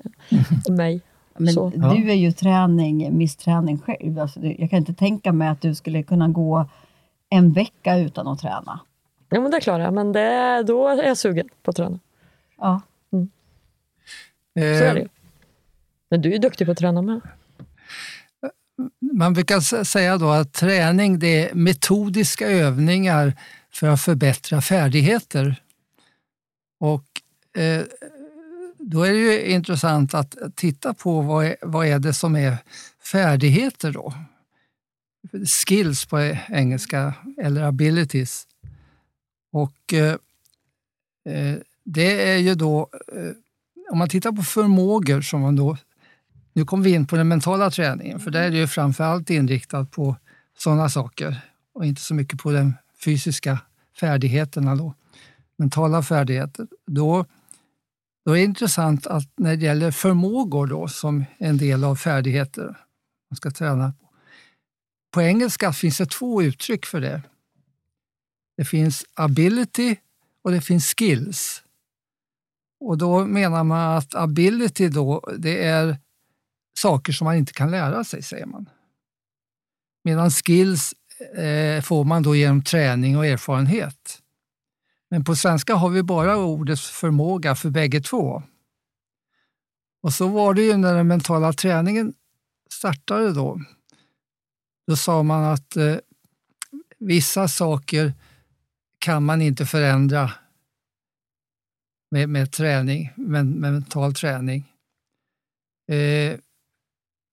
mig. 0.68 1.00
Men 1.36 1.52
Så. 1.52 1.68
Du 1.68 2.10
är 2.10 2.14
ju 2.14 2.32
träning, 2.32 3.16
missträning 3.16 3.78
själv. 3.78 4.18
Alltså, 4.18 4.40
jag 4.40 4.70
kan 4.70 4.78
inte 4.78 4.94
tänka 4.94 5.32
mig 5.32 5.48
att 5.48 5.60
du 5.60 5.74
skulle 5.74 6.02
kunna 6.02 6.28
gå 6.28 6.68
en 7.28 7.52
vecka 7.52 7.98
utan 7.98 8.28
att 8.28 8.38
träna. 8.38 8.80
Ja, 9.28 9.40
men 9.40 9.50
det 9.50 9.60
klarar 9.60 9.84
jag, 9.84 9.94
men 9.94 10.12
det, 10.12 10.62
då 10.66 10.88
är 10.88 11.02
jag 11.02 11.18
sugen 11.18 11.48
på 11.62 11.70
att 11.70 11.76
träna. 11.76 11.98
Ja. 12.58 12.80
Så 13.10 14.60
är 14.60 14.88
eh, 14.88 14.94
det 14.94 15.00
ju. 15.00 15.08
Men 16.12 16.20
du 16.20 16.28
är 16.28 16.32
ju 16.32 16.38
duktig 16.38 16.66
på 16.66 16.72
att 16.72 16.78
träna 16.78 17.02
med. 17.02 17.20
Man 19.12 19.34
brukar 19.34 19.84
säga 19.84 20.18
då 20.18 20.30
att 20.30 20.52
träning 20.52 21.18
det 21.18 21.48
är 21.48 21.54
metodiska 21.54 22.48
övningar 22.48 23.32
för 23.70 23.88
att 23.88 24.00
förbättra 24.00 24.60
färdigheter. 24.60 25.62
Och 26.80 27.04
eh, 27.62 27.82
då 28.78 29.02
är 29.02 29.12
det 29.12 29.18
ju 29.18 29.44
intressant 29.44 30.14
att 30.14 30.36
titta 30.54 30.94
på 30.94 31.20
vad 31.20 31.46
är, 31.46 31.56
vad 31.62 31.86
är 31.86 31.98
det 31.98 32.12
som 32.12 32.36
är 32.36 32.56
färdigheter 33.12 33.92
då? 33.92 34.14
Skills 35.46 36.06
på 36.06 36.20
e-, 36.20 36.40
engelska 36.48 37.14
eller 37.38 37.62
abilities. 37.62 38.46
Och 39.52 39.92
eh, 39.92 40.16
eh, 41.34 41.58
det 41.84 42.32
är 42.32 42.38
ju 42.38 42.54
då, 42.54 42.88
eh, 43.12 43.32
om 43.90 43.98
man 43.98 44.08
tittar 44.08 44.32
på 44.32 44.42
förmågor 44.42 45.20
som 45.20 45.40
man 45.40 45.56
då 45.56 45.76
nu 46.52 46.64
kommer 46.64 46.84
vi 46.84 46.90
in 46.90 47.06
på 47.06 47.16
den 47.16 47.28
mentala 47.28 47.70
träningen, 47.70 48.20
för 48.20 48.30
där 48.30 48.42
är 48.42 48.50
det 48.50 48.56
ju 48.56 48.66
framförallt 48.66 49.30
inriktat 49.30 49.90
på 49.90 50.16
sådana 50.58 50.88
saker 50.88 51.40
och 51.74 51.86
inte 51.86 52.00
så 52.00 52.14
mycket 52.14 52.40
på 52.40 52.52
de 52.52 52.74
fysiska 53.04 53.58
färdigheterna. 54.00 54.76
Då. 54.76 54.94
Mentala 55.56 56.02
färdigheter. 56.02 56.66
Då, 56.86 57.26
då 58.24 58.32
är 58.32 58.36
det 58.36 58.44
intressant 58.44 59.06
att 59.06 59.32
när 59.36 59.56
det 59.56 59.64
gäller 59.64 59.90
förmågor 59.90 60.66
då, 60.66 60.88
som 60.88 61.24
en 61.38 61.58
del 61.58 61.84
av 61.84 61.96
färdigheter 61.96 62.76
man 63.30 63.36
ska 63.36 63.50
träna 63.50 63.92
på. 63.92 64.08
På 65.10 65.22
engelska 65.22 65.72
finns 65.72 65.98
det 65.98 66.06
två 66.06 66.42
uttryck 66.42 66.86
för 66.86 67.00
det. 67.00 67.22
Det 68.56 68.64
finns 68.64 69.04
ability 69.14 69.96
och 70.44 70.50
det 70.50 70.60
finns 70.60 70.94
skills. 70.94 71.62
Och 72.80 72.98
då 72.98 73.26
menar 73.26 73.64
man 73.64 73.96
att 73.96 74.14
ability 74.14 74.88
då, 74.88 75.30
det 75.38 75.64
är 75.64 75.96
saker 76.78 77.12
som 77.12 77.24
man 77.24 77.36
inte 77.36 77.52
kan 77.52 77.70
lära 77.70 78.04
sig, 78.04 78.22
säger 78.22 78.46
man. 78.46 78.68
Medan 80.04 80.30
skills 80.30 80.94
eh, 81.36 81.82
får 81.82 82.04
man 82.04 82.22
då 82.22 82.36
genom 82.36 82.62
träning 82.62 83.16
och 83.16 83.26
erfarenhet. 83.26 84.18
Men 85.10 85.24
på 85.24 85.36
svenska 85.36 85.74
har 85.74 85.88
vi 85.88 86.02
bara 86.02 86.36
ordet 86.36 86.80
förmåga 86.80 87.54
för 87.54 87.70
bägge 87.70 88.00
två. 88.00 88.42
Och 90.02 90.14
så 90.14 90.28
var 90.28 90.54
det 90.54 90.62
ju 90.62 90.76
när 90.76 90.94
den 90.94 91.08
mentala 91.08 91.52
träningen 91.52 92.14
startade 92.70 93.32
då. 93.32 93.60
Då 94.86 94.96
sa 94.96 95.22
man 95.22 95.44
att 95.44 95.76
eh, 95.76 95.96
vissa 96.98 97.48
saker 97.48 98.12
kan 98.98 99.24
man 99.24 99.42
inte 99.42 99.66
förändra 99.66 100.30
med, 102.10 102.28
med 102.28 102.52
träning, 102.52 103.10
med, 103.16 103.46
med 103.46 103.72
mental 103.72 104.14
träning. 104.14 104.72
Eh, 105.88 106.38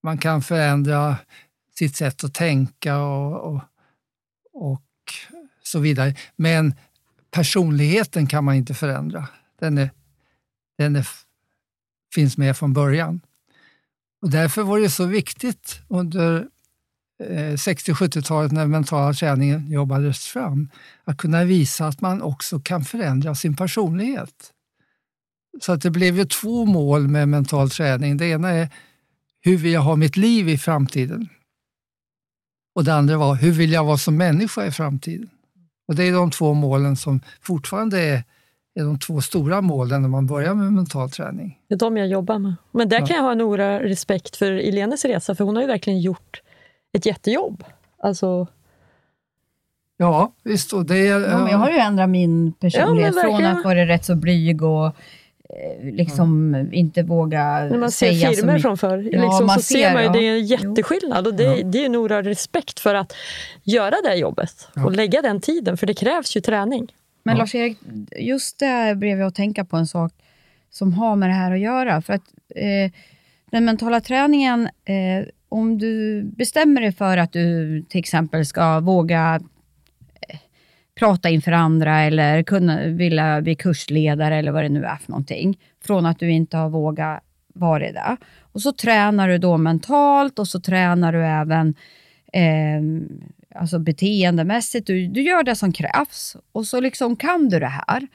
man 0.04 0.18
kan 0.18 0.42
förändra 0.42 1.18
sitt 1.78 1.96
sätt 1.96 2.24
att 2.24 2.34
tänka 2.34 2.98
och, 2.98 3.54
och, 3.54 3.62
och 4.54 4.82
så 5.64 5.80
vidare. 5.80 6.16
Men 6.36 6.74
personligheten 7.32 8.28
kan 8.28 8.44
man 8.44 8.56
inte 8.56 8.74
förändra. 8.74 9.28
Den, 9.60 9.78
är, 9.78 9.90
den 10.78 10.96
är, 10.96 11.08
finns 12.14 12.38
med 12.38 12.58
från 12.58 12.74
början. 12.74 13.22
Och 14.22 14.30
därför 14.30 14.64
var 14.64 14.80
det 14.80 14.90
så 14.90 15.06
viktigt 15.06 15.82
under 15.88 16.48
eh, 17.24 17.54
60-70-talet 17.54 18.52
när 18.52 18.66
mentala 18.66 19.14
träningen 19.14 19.72
jobbades 19.72 20.28
fram, 20.28 20.70
att 21.04 21.18
kunna 21.18 21.44
visa 21.44 21.88
att 21.88 22.02
man 22.02 22.22
också 22.22 22.60
kan 22.60 22.86
förändra 22.86 23.36
sin 23.36 23.56
personlighet. 23.56 24.54
Så 25.62 25.72
att 25.72 25.82
det 25.82 25.92
blev 25.92 26.18
ju 26.18 26.26
två 26.26 26.66
mål 26.66 27.08
med 27.08 27.30
mental 27.30 27.70
träning. 27.70 28.18
Det 28.18 28.26
ena 28.26 28.50
är 28.50 28.70
hur 29.42 29.58
vill 29.58 29.72
jag 29.72 29.82
ha 29.82 29.96
mitt 29.96 30.18
liv 30.18 30.50
i 30.50 30.58
framtiden? 30.58 31.30
Och 32.76 32.84
det 32.84 32.94
andra 32.94 33.18
var 33.18 33.36
hur 33.36 33.52
vill 33.52 33.72
jag 33.72 33.84
vara 33.84 33.98
som 33.98 34.18
människa 34.18 34.66
i 34.66 34.72
framtiden? 34.72 35.30
Och 35.88 35.96
Det 35.96 36.04
är 36.04 36.14
de 36.14 36.32
två 36.32 36.54
målen 36.54 36.96
som 36.96 37.22
fortfarande 37.42 38.00
är, 38.00 38.24
är 38.76 38.84
de 38.84 39.00
två 39.00 39.22
stora 39.22 39.62
målen 39.62 40.02
när 40.02 40.10
man 40.10 40.28
börjar 40.28 40.54
med 40.54 40.74
mental 40.74 41.10
träning. 41.10 41.60
Det 41.68 41.76
är 41.76 41.80
de 41.80 41.98
jag 41.98 42.08
jobbar 42.08 42.40
med. 42.40 42.56
Men 42.72 42.90
där 42.90 43.06
kan 43.06 43.16
jag 43.16 43.24
ha 43.24 43.32
en 43.32 43.42
oerhörd 43.42 43.82
respekt 43.82 44.36
för 44.36 44.52
Elenes 44.52 45.06
resa, 45.06 45.36
för 45.36 45.44
hon 45.44 45.56
har 45.56 45.64
ju 45.64 45.68
verkligen 45.68 46.02
gjort 46.02 46.42
ett 46.94 47.06
jättejobb. 47.06 47.64
Alltså... 48.04 48.48
Ja, 49.98 50.34
visst. 50.44 50.74
Och 50.74 50.86
det, 50.86 50.98
ja, 50.98 51.20
men 51.20 51.48
jag 51.48 51.58
har 51.58 51.70
ju 51.70 51.78
ändrat 51.78 52.10
min 52.10 52.54
personlighet 52.54 53.16
ja, 53.16 53.22
från 53.22 53.46
att 53.46 53.64
vara 53.64 53.86
rätt 53.88 54.06
så 54.06 54.16
blyg 54.16 54.64
och 54.64 54.96
liksom 55.82 56.56
mm. 56.56 56.74
inte 56.74 57.04
våga 57.04 57.44
När 57.44 57.78
man 57.78 57.92
ser 57.92 58.12
säga 58.12 58.32
filmer 58.32 58.60
från 58.60 58.78
förr, 58.78 59.10
ja, 59.12 59.22
liksom, 59.24 59.46
man 59.46 59.56
så 59.56 59.62
ser, 59.62 59.76
ser 59.76 59.94
man 59.94 60.04
ju, 60.04 60.10
det 60.10 60.28
är 60.28 60.36
en 60.36 60.46
jätteskillnad. 60.46 61.28
Och 61.28 61.34
det, 61.34 61.44
ja. 61.44 61.64
det 61.64 61.82
är 61.82 61.86
en 61.86 61.96
oerhörd 61.96 62.26
respekt 62.26 62.80
för 62.80 62.96
att 62.96 63.14
göra 63.64 63.96
det 64.04 64.16
jobbet 64.16 64.68
ja. 64.76 64.86
och 64.86 64.92
lägga 64.92 65.22
den 65.22 65.42
tiden, 65.42 65.78
för 65.78 65.88
det 65.88 65.94
krävs 65.94 66.38
ju 66.38 66.42
träning. 66.42 66.94
Men 67.24 67.36
ja. 67.36 67.40
Lars-Erik, 67.40 67.78
just 68.18 68.60
där 68.60 68.96
blev 68.96 69.20
jag 69.20 69.28
att 69.28 69.36
tänka 69.36 69.66
på 69.66 69.78
en 69.78 69.88
sak 69.88 70.14
som 70.72 70.94
har 70.94 71.16
med 71.16 71.30
det 71.30 71.34
här 71.34 71.52
att 71.52 71.60
göra. 71.60 72.02
För 72.02 72.14
att 72.14 72.24
eh, 72.56 72.92
den 73.52 73.66
mentala 73.66 74.02
träningen 74.02 74.66
eh, 74.66 75.28
om 75.50 75.78
du 75.78 76.24
bestämmer 76.24 76.82
dig 76.82 76.92
för 76.92 77.18
att 77.18 77.34
du 77.34 77.82
till 77.90 78.00
exempel 78.00 78.46
ska 78.46 78.80
våga 78.80 79.36
eh, 79.36 79.42
prata 81.00 81.30
inför 81.30 81.52
andra 81.52 82.02
eller 82.02 82.44
kunna, 82.44 82.84
vilja 82.84 83.42
bli 83.42 83.56
kursledare 83.56 84.36
eller 84.36 84.52
vad 84.52 84.64
det 84.64 84.70
nu 84.70 84.84
är 84.84 84.96
för 84.96 85.12
någonting, 85.12 85.60
från 85.84 86.06
att 86.06 86.20
du 86.20 86.32
inte 86.32 86.58
har 86.58 86.70
vågat 86.70 87.24
vara 87.54 87.92
det. 87.92 88.18
Och 88.40 88.62
så 88.62 88.72
tränar 88.72 89.28
du 89.28 89.38
då 89.38 89.58
mentalt 89.58 90.40
och 90.40 90.48
så 90.48 90.60
tränar 90.60 91.14
du 91.14 91.26
även 91.26 91.76
eh, 92.34 92.82
alltså 93.56 93.80
beteendemässigt. 93.80 94.88
Du, 94.88 95.08
du 95.08 95.22
gör 95.22 95.44
det 95.44 95.56
som 95.56 95.74
krävs 95.74 96.38
och 96.52 96.66
så 96.66 96.80
liksom 96.80 97.16
kan 97.16 97.50
du 97.50 97.60
det 97.60 97.68
här 97.68 98.08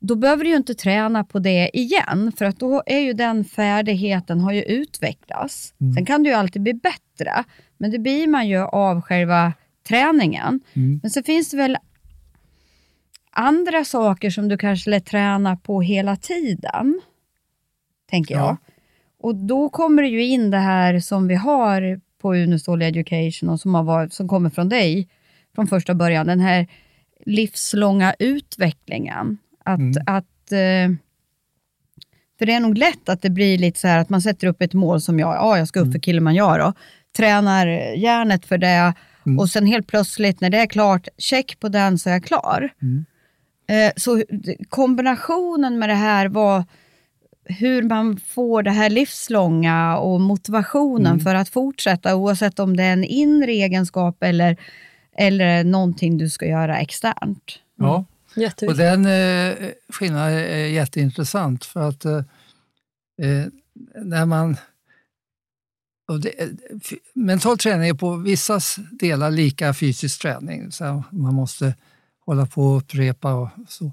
då 0.00 0.14
behöver 0.14 0.44
du 0.44 0.50
ju 0.50 0.56
inte 0.56 0.74
träna 0.74 1.24
på 1.24 1.38
det 1.38 1.70
igen, 1.72 2.32
för 2.38 2.44
att 2.44 2.60
då 2.60 2.82
är 2.86 2.98
ju 2.98 3.12
den 3.12 3.44
färdigheten 3.44 4.40
har 4.40 4.52
ju 4.52 4.62
utvecklats. 4.62 5.74
Mm. 5.80 5.94
Sen 5.94 6.06
kan 6.06 6.22
du 6.22 6.30
ju 6.30 6.36
alltid 6.36 6.62
bli 6.62 6.74
bättre, 6.74 7.44
men 7.78 7.90
det 7.90 7.98
blir 7.98 8.26
man 8.26 8.48
ju 8.48 8.58
av 8.58 9.00
själva 9.00 9.52
träningen. 9.88 10.60
Mm. 10.74 11.00
Men 11.02 11.10
så 11.10 11.22
finns 11.22 11.50
det 11.50 11.56
väl 11.56 11.76
andra 13.30 13.84
saker 13.84 14.30
som 14.30 14.48
du 14.48 14.58
kanske 14.58 14.90
lär 14.90 15.00
träna 15.00 15.56
på 15.56 15.82
hela 15.82 16.16
tiden, 16.16 17.00
tänker 18.10 18.34
jag. 18.34 18.44
Ja. 18.44 18.56
Och 19.20 19.34
då 19.34 19.68
kommer 19.68 20.02
det 20.02 20.08
ju 20.08 20.24
in 20.24 20.50
det 20.50 20.58
här 20.58 21.00
som 21.00 21.28
vi 21.28 21.34
har 21.34 22.00
på 22.20 22.34
Unestål 22.34 22.82
Education 22.82 23.48
och 23.48 23.60
som, 23.60 23.74
har 23.74 23.82
varit, 23.82 24.12
som 24.12 24.28
kommer 24.28 24.50
från 24.50 24.68
dig 24.68 25.08
från 25.54 25.66
första 25.66 25.94
början, 25.94 26.26
den 26.26 26.40
här 26.40 26.66
livslånga 27.26 28.14
utvecklingen. 28.18 29.38
Att, 29.64 29.78
mm. 29.78 30.04
att, 30.06 30.52
eh, 30.52 30.96
för 32.38 32.46
det 32.46 32.52
är 32.52 32.60
nog 32.60 32.78
lätt 32.78 33.08
att 33.08 33.22
det 33.22 33.30
blir 33.30 33.58
lite 33.58 33.80
så 33.80 33.88
här 33.88 33.98
att 33.98 34.08
man 34.08 34.22
sätter 34.22 34.46
upp 34.46 34.62
ett 34.62 34.74
mål 34.74 35.00
som 35.00 35.18
jag, 35.18 35.34
ja, 35.34 35.58
jag 35.58 35.68
ska 35.68 35.80
upp 35.80 35.86
för 35.86 35.90
mm. 35.90 36.00
Kilimanjaro, 36.00 36.72
tränar 37.16 37.66
hjärnet 37.96 38.46
för 38.46 38.58
det 38.58 38.94
mm. 39.26 39.38
och 39.38 39.50
sen 39.50 39.66
helt 39.66 39.86
plötsligt 39.86 40.40
när 40.40 40.50
det 40.50 40.58
är 40.58 40.66
klart, 40.66 41.08
check 41.18 41.60
på 41.60 41.68
den 41.68 41.98
så 41.98 42.08
är 42.08 42.12
jag 42.12 42.24
klar. 42.24 42.68
Mm. 42.82 43.04
Eh, 43.68 43.92
så 43.96 44.22
kombinationen 44.68 45.78
med 45.78 45.88
det 45.88 45.94
här 45.94 46.28
var 46.28 46.64
hur 47.44 47.82
man 47.82 48.16
får 48.16 48.62
det 48.62 48.70
här 48.70 48.90
livslånga 48.90 49.98
och 49.98 50.20
motivationen 50.20 51.06
mm. 51.06 51.20
för 51.20 51.34
att 51.34 51.48
fortsätta, 51.48 52.16
oavsett 52.16 52.58
om 52.58 52.76
det 52.76 52.82
är 52.82 52.92
en 52.92 53.04
inre 53.04 53.52
egenskap 53.52 54.22
eller, 54.22 54.56
eller 55.16 55.64
någonting 55.64 56.18
du 56.18 56.30
ska 56.30 56.46
göra 56.46 56.78
externt. 56.78 57.58
Ja, 57.76 58.04
och 58.66 58.76
den 58.76 59.06
eh, 59.06 59.54
skillnaden 59.88 60.38
är 60.38 60.66
jätteintressant 60.66 61.64
för 61.64 61.88
att 61.88 62.04
eh, 62.04 62.16
eh 63.22 63.46
när 63.94 64.26
man... 64.26 64.56
Det, 66.22 66.40
eh, 66.42 66.48
mental 67.14 67.58
träning 67.58 67.88
är 67.88 67.94
på 67.94 68.16
vissa 68.16 68.60
delar 68.90 69.30
lika 69.30 69.74
fysisk 69.74 70.22
träning, 70.22 70.72
så 70.72 71.02
man 71.10 71.34
måste 71.34 71.74
hålla 72.28 72.46
på 72.46 72.62
och 72.62 72.76
upprepa 72.78 73.34
och 73.34 73.48
så. 73.68 73.84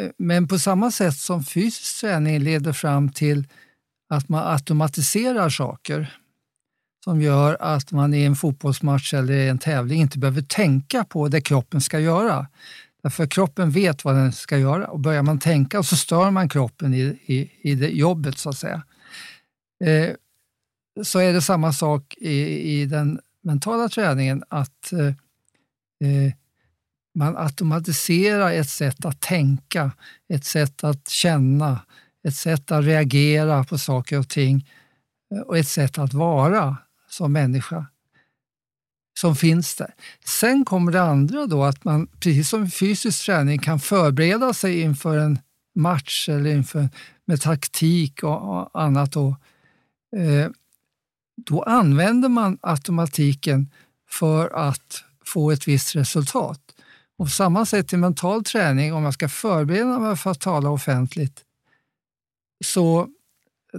Eh, 0.00 0.10
men 0.18 0.48
på 0.48 0.58
samma 0.58 0.90
sätt 0.90 1.16
som 1.16 1.44
fysisk 1.44 2.00
träning 2.00 2.38
leder 2.38 2.72
fram 2.72 3.08
till 3.08 3.46
att 4.08 4.28
man 4.28 4.52
automatiserar 4.52 5.50
saker 5.50 6.18
som 7.04 7.20
gör 7.20 7.56
att 7.60 7.92
man 7.92 8.14
i 8.14 8.22
en 8.22 8.36
fotbollsmatch 8.36 9.14
eller 9.14 9.48
en 9.48 9.58
tävling 9.58 10.00
inte 10.00 10.18
behöver 10.18 10.42
tänka 10.42 11.04
på 11.04 11.28
det 11.28 11.40
kroppen 11.40 11.80
ska 11.80 12.00
göra. 12.00 12.46
Därför 13.02 13.26
kroppen 13.26 13.70
vet 13.70 14.04
vad 14.04 14.14
den 14.14 14.32
ska 14.32 14.58
göra 14.58 14.86
och 14.86 15.00
börjar 15.00 15.22
man 15.22 15.38
tänka 15.38 15.82
så 15.82 15.96
stör 15.96 16.30
man 16.30 16.48
kroppen 16.48 16.94
i, 16.94 17.18
i, 17.26 17.50
i 17.62 17.74
det 17.74 17.88
jobbet 17.88 18.38
så 18.38 18.50
att 18.50 18.58
säga. 18.58 18.82
Eh, 19.84 20.10
så 21.02 21.18
är 21.18 21.32
det 21.32 21.42
samma 21.42 21.72
sak 21.72 22.14
i, 22.18 22.40
i 22.80 22.86
den 22.86 23.20
mentala 23.42 23.88
träningen 23.88 24.44
att 24.48 24.92
eh, 24.92 25.06
eh 26.08 26.32
man 27.14 27.36
automatiserar 27.36 28.52
ett 28.52 28.68
sätt 28.68 29.04
att 29.04 29.20
tänka, 29.20 29.92
ett 30.28 30.44
sätt 30.44 30.84
att 30.84 31.08
känna, 31.08 31.80
ett 32.28 32.36
sätt 32.36 32.72
att 32.72 32.84
reagera 32.84 33.64
på 33.64 33.78
saker 33.78 34.18
och 34.18 34.28
ting 34.28 34.70
eh, 35.34 35.40
och 35.40 35.58
ett 35.58 35.68
sätt 35.68 35.98
att 35.98 36.14
vara 36.14 36.76
som 37.08 37.32
människa 37.32 37.86
som 39.18 39.36
finns 39.36 39.76
där. 39.76 39.94
Sen 40.24 40.64
kommer 40.64 40.92
det 40.92 41.02
andra 41.02 41.46
då 41.46 41.64
att 41.64 41.84
man, 41.84 42.06
precis 42.06 42.48
som 42.48 42.70
fysisk 42.70 43.26
träning, 43.26 43.58
kan 43.58 43.80
förbereda 43.80 44.54
sig 44.54 44.80
inför 44.80 45.18
en 45.18 45.38
match 45.74 46.28
eller 46.28 46.50
inför, 46.50 46.88
med 47.24 47.40
taktik 47.40 48.22
och, 48.22 48.80
annat. 48.80 49.12
Då, 49.12 49.36
eh, 50.16 50.50
då 51.36 51.62
använder 51.62 52.28
man 52.28 52.58
automatiken 52.62 53.70
för 54.10 54.50
att 54.68 55.04
få 55.26 55.50
ett 55.50 55.68
visst 55.68 55.96
resultat. 55.96 56.60
Och 57.18 57.26
på 57.26 57.30
samma 57.30 57.66
sätt 57.66 57.92
i 57.92 57.96
mental 57.96 58.44
träning, 58.44 58.94
om 58.94 59.04
jag 59.04 59.14
ska 59.14 59.28
förbereda 59.28 59.98
mig 59.98 60.16
för 60.16 60.30
att 60.30 60.40
tala 60.40 60.70
offentligt, 60.70 61.42
så 62.64 63.08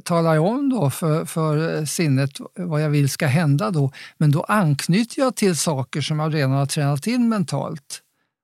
talar 0.04 0.36
jag 0.36 0.46
om 0.46 0.70
då 0.70 0.90
för, 0.90 1.26
för 1.26 1.86
sinnet 1.86 2.32
vad 2.56 2.82
jag 2.82 2.90
vill 2.90 3.10
ska 3.10 3.28
hända 3.28 3.72
då, 3.72 3.92
men 4.18 4.32
då 4.32 4.44
anknyter 4.44 5.22
jag 5.22 5.36
till 5.36 5.58
saker 5.58 6.02
som 6.02 6.20
jag 6.20 6.34
redan 6.34 6.52
har 6.52 6.66
tränat 6.66 7.08
in 7.08 7.30
mentalt 7.30 8.02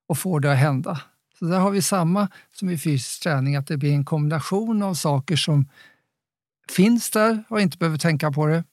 och 0.08 0.18
får 0.18 0.40
det 0.40 0.52
att 0.52 0.58
hända. 0.58 1.00
Så 1.38 1.44
där 1.44 1.58
har 1.58 1.70
vi 1.70 1.82
samma 1.82 2.28
som 2.52 2.70
i 2.70 2.78
fysisk 2.78 3.22
träning, 3.22 3.56
att 3.56 3.66
det 3.66 3.76
blir 3.76 3.92
en 3.92 4.04
kombination 4.04 4.82
av 4.82 4.94
saker 4.94 5.36
som 5.36 5.68
finns 6.70 7.10
där 7.10 7.44
och 7.48 7.60
inte 7.60 7.78
behöver 7.78 7.98
tänka 7.98 8.32
på 8.32 8.46
det 8.46 8.64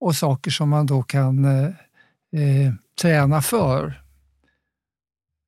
och 0.00 0.16
saker 0.16 0.50
som 0.50 0.68
man 0.68 0.86
då 0.86 1.02
kan 1.02 1.44
eh, 1.44 1.64
eh 2.32 2.72
träna 3.00 3.42
för. 3.42 4.05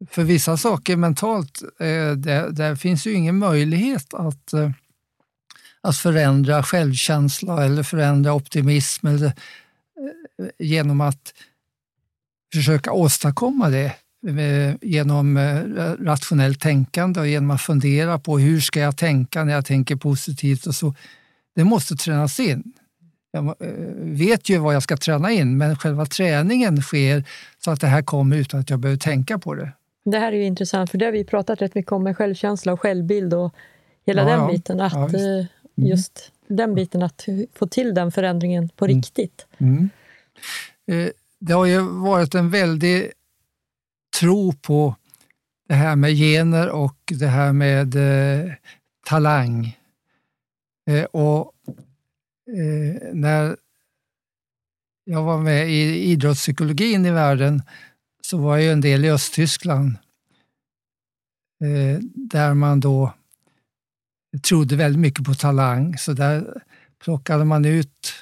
För 0.07 0.25
vissa 0.25 0.57
saker 0.57 0.97
mentalt, 0.97 1.63
eh, 1.63 2.13
där, 2.13 2.51
där, 2.51 2.77
finns 2.77 3.07
ju 3.07 3.13
ingen 3.13 3.39
möjlighet 3.39 4.15
att 4.15 4.53
eh, 4.53 4.71
att 5.81 5.97
förändra 5.97 6.63
självkänsla 6.63 7.65
eller 7.65 7.83
förändra 7.83 8.33
optimism 8.33 9.07
eller, 9.07 9.27
eh, 9.27 9.33
genom 10.59 11.01
att 11.01 11.35
försöka 12.53 12.93
åstadkomma 12.93 13.71
det 13.71 13.95
genom 14.81 15.39
rationellt 16.01 16.61
tänkande 16.61 17.21
och 17.21 17.29
genom 17.29 17.51
att 17.51 17.61
fundera 17.61 18.19
på 18.19 18.39
hur 18.39 18.61
ska 18.61 18.81
jag 18.81 18.97
tänka 18.97 19.45
när 19.45 19.53
jag 19.53 19.67
tänker 19.67 19.97
positivt 19.97 20.67
och 20.67 20.75
så. 20.75 20.95
Det 21.55 21.65
måste 21.65 21.97
tränas 21.97 22.41
in. 22.41 22.73
Jag 23.31 23.55
vet 23.97 24.49
ju 24.49 24.59
vad 24.59 24.75
jag 24.75 24.83
ska 24.83 24.97
träna 24.97 25.31
in, 25.31 25.57
men 25.57 25.77
själva 25.77 26.07
träningen 26.07 26.83
sker 26.83 27.25
så 27.59 27.71
att 27.71 27.81
det 27.81 27.87
här 27.87 28.03
kommer 28.03 28.37
utan 28.37 28.61
att 28.61 28.71
jag 28.71 28.79
behöver 28.79 28.99
tänka 28.99 29.39
på 29.39 29.55
det. 29.55 29.73
Det 30.05 30.19
här 30.19 30.33
är 30.33 30.37
ju 30.37 30.45
intressant, 30.45 30.91
för 30.91 30.99
det 30.99 31.05
har 31.05 31.13
vi 31.13 31.25
pratat 31.25 31.63
rätt 31.63 31.75
mycket 31.75 31.93
om 31.93 32.03
med 32.03 32.17
självkänsla 32.17 32.73
och 32.73 32.81
självbild 32.81 33.35
och 33.35 33.55
hela 34.07 34.23
Ja, 34.23 34.29
den 34.29 34.41
ja. 34.41 34.51
biten. 34.53 34.81
Att 34.81 34.93
Ja, 34.93 35.07
visst. 35.07 35.25
eh, 35.25 35.45
just 35.89 36.33
den 36.47 36.75
biten, 36.75 37.03
att 37.03 37.27
få 37.55 37.67
till 37.67 37.95
den 37.95 38.13
förändringen 38.13 38.69
på 38.69 38.85
Mm. 38.85 38.97
riktigt. 38.97 39.47
Mm. 39.59 39.91
Eh, 40.91 41.09
Det 41.41 41.53
har 41.53 41.67
ju 41.67 41.81
varit 41.81 42.35
en 42.35 42.51
väldig 42.51 43.13
tro 44.21 44.53
på 44.53 44.95
det 45.69 45.75
här 45.75 45.97
med 45.97 46.11
gener 46.11 46.69
och 46.69 46.97
det 47.19 47.27
här 47.27 47.53
med 47.53 47.95
eh, 47.95 48.53
talang. 49.07 49.79
Eh, 50.91 51.05
och 51.05 51.53
eh, 52.49 53.13
när 53.13 53.57
jag 55.05 55.23
var 55.23 55.39
med 55.39 55.71
i 55.71 55.99
idrottspsykologin 56.11 57.07
i 57.07 57.11
världen 57.11 57.63
så 58.31 58.39
var 58.39 58.57
jag 58.57 58.65
ju 58.65 58.73
en 58.73 58.81
del 58.81 59.05
i 59.05 59.11
Östtyskland 59.11 59.97
eh, 61.65 62.01
där 62.15 62.55
man 62.55 62.81
då 62.81 63.15
trodde 64.43 64.77
väldigt 64.77 65.01
mycket 65.01 65.25
på 65.25 65.35
talang. 65.35 65.99
Så 65.99 66.13
där 66.13 66.63
plockade 66.99 67.45
man 67.45 67.65
ut 67.65 68.15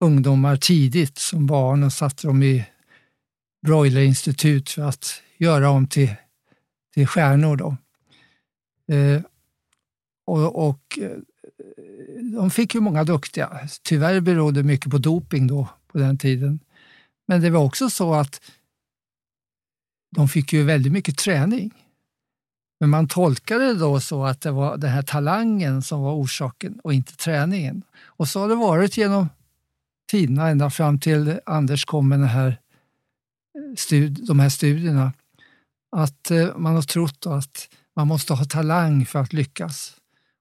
ungdomar 0.00 0.56
tidigt 0.56 1.18
som 1.18 1.46
barn 1.46 1.82
och 1.82 1.92
satte 1.92 2.26
dem 2.26 2.42
i 2.42 2.66
broilerinstitut 3.66 4.70
för 4.70 4.82
att 4.82 5.22
göra 5.36 5.64
dem 5.64 5.88
till, 5.88 6.14
till 6.94 7.06
stjärnor. 7.06 7.56
Då. 7.56 7.76
Eh, 8.94 9.22
och, 10.26 10.68
och 10.68 10.98
eh, 11.00 11.18
de 12.34 12.50
fick 12.50 12.74
ju 12.74 12.80
många 12.80 13.04
duktiga. 13.04 13.68
Tyvärr 13.82 14.20
berodde 14.20 14.62
mycket 14.62 14.90
på 14.90 14.98
doping 14.98 15.46
då 15.46 15.68
på 15.86 15.98
den 15.98 16.18
tiden. 16.18 16.60
Men 17.26 17.40
det 17.40 17.50
var 17.50 17.64
också 17.64 17.90
så 17.90 18.14
att 18.14 18.40
de 20.14 20.28
fick 20.28 20.52
ju 20.52 20.62
väldigt 20.62 20.92
mycket 20.92 21.18
träning. 21.18 21.74
Men 22.80 22.90
man 22.90 23.08
tolkade 23.08 23.66
det 23.66 23.74
då 23.74 24.00
så 24.00 24.24
att 24.24 24.40
det 24.40 24.50
var 24.50 24.76
den 24.76 24.90
här 24.90 25.02
talangen 25.02 25.82
som 25.82 26.02
var 26.02 26.14
orsaken 26.14 26.80
och 26.84 26.94
inte 26.94 27.16
träningen. 27.16 27.82
Och 28.04 28.28
så 28.28 28.40
har 28.40 28.48
det 28.48 28.54
varit 28.54 28.96
genom 28.96 29.28
tiderna 30.10 30.48
ända 30.48 30.70
fram 30.70 31.00
till 31.00 31.40
Anders 31.46 31.84
kom 31.84 32.08
med 32.08 32.18
den 32.18 32.28
här 32.28 32.48
eh, 32.48 33.76
stud, 33.76 34.26
de 34.26 34.40
här 34.40 34.48
studierna. 34.48 35.12
Att 35.96 36.30
eh, 36.30 36.56
man 36.56 36.74
har 36.74 36.82
trott 36.82 37.26
att 37.26 37.68
man 37.96 38.08
måste 38.08 38.34
ha 38.34 38.44
talang 38.44 39.06
för 39.06 39.18
att 39.18 39.32
lyckas. 39.32 39.96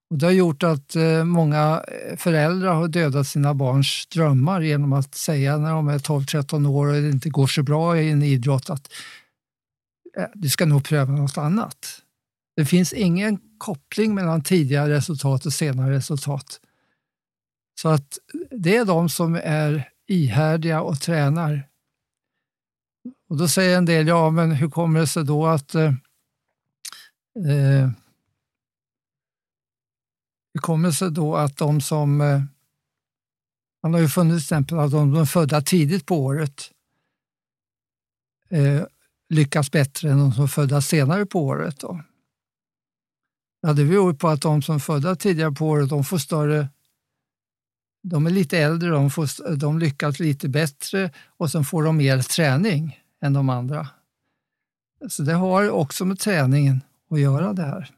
Och 0.09 0.17
det 0.17 0.25
har 0.25 0.33
gjort 0.33 0.63
att 0.63 0.95
eh, 0.95 1.23
många 1.23 1.83
föräldrar 2.17 2.73
har 2.73 2.87
dödat 2.87 3.27
sina 3.27 3.53
barns 3.53 4.07
drömmar 4.07 4.61
genom 4.61 4.93
att 4.93 5.15
säga 5.15 5.57
när 5.57 5.71
de 5.71 5.87
är 5.87 5.99
12-13 5.99 6.67
år 6.67 6.87
och 6.87 6.93
det 6.93 7.09
inte 7.09 7.29
går 7.29 7.47
så 7.47 7.63
bra 7.63 7.97
i 7.97 8.11
en 8.11 8.23
idrott 8.23 8.69
att 8.69 8.91
Eh, 10.17 10.27
du 10.33 10.49
ska 10.49 10.65
nog 10.65 10.85
pröva 10.85 11.11
något 11.11 11.37
annat. 11.37 12.01
Det 12.55 12.65
finns 12.65 12.93
ingen 12.93 13.39
koppling 13.57 14.15
mellan 14.15 14.43
tidigare 14.43 14.93
resultat 14.93 15.45
och 15.45 15.53
senare 15.53 15.95
resultat. 15.95 16.59
Så 17.81 17.89
att 17.89 18.19
det 18.51 18.77
är 18.77 18.85
de 18.85 19.09
som 19.09 19.35
är 19.35 19.89
ihärdiga 20.07 20.81
och 20.81 21.01
tränar. 21.01 21.69
Och 23.29 23.37
då 23.37 23.47
säger 23.47 23.77
en 23.77 23.85
del, 23.85 24.07
ja 24.07 24.29
men 24.29 24.51
hur 24.51 24.69
kommer 24.69 24.99
det 24.99 25.07
sig 25.07 25.25
då 25.25 25.47
att 25.47 25.75
eh, 25.75 25.93
eh 27.47 27.89
hur 30.53 30.61
kommer 30.61 30.87
det 30.87 30.93
sig 30.93 31.11
då 31.11 31.35
att 31.35 31.57
de 31.57 31.81
som 31.81 32.21
eh, 32.21 32.41
man 33.83 33.93
har 33.93 34.01
ju 34.01 34.07
funnit 34.07 34.41
exempel 34.41 34.79
att 34.79 34.91
de 34.91 35.13
som 35.13 35.21
är 35.21 35.25
födda 35.25 35.61
tidigt 35.61 36.05
på 36.05 36.15
året 36.17 36.71
eh, 38.49 38.83
lyckas 39.33 39.71
bättre 39.71 40.11
än 40.11 40.17
de 40.17 40.31
som 40.31 40.43
är 40.43 40.47
födda 40.47 40.81
senare 40.81 41.25
på 41.25 41.39
året. 41.39 41.79
Då. 41.79 42.01
Ja, 43.61 43.73
det 43.73 43.85
beror 43.85 44.13
på 44.13 44.27
att 44.27 44.41
de 44.41 44.61
som 44.61 44.75
är 44.75 44.79
födda 44.79 45.15
tidigare 45.15 45.51
på 45.51 45.67
året 45.67 45.89
de 45.89 46.03
får 46.03 46.17
större 46.17 46.67
de 48.03 48.25
är 48.25 48.29
lite 48.29 48.57
äldre, 48.57 48.89
de, 48.89 49.09
får, 49.09 49.55
de 49.55 49.79
lyckas 49.79 50.19
lite 50.19 50.49
bättre 50.49 51.11
och 51.37 51.51
sen 51.51 51.63
får 51.63 51.83
de 51.83 51.97
mer 51.97 52.19
träning 52.19 52.99
än 53.21 53.33
de 53.33 53.49
andra. 53.49 53.87
Så 55.09 55.23
det 55.23 55.33
har 55.33 55.69
också 55.69 56.05
med 56.05 56.19
träningen 56.19 56.81
att 57.09 57.19
göra 57.19 57.53
det 57.53 57.61
här. 57.61 57.89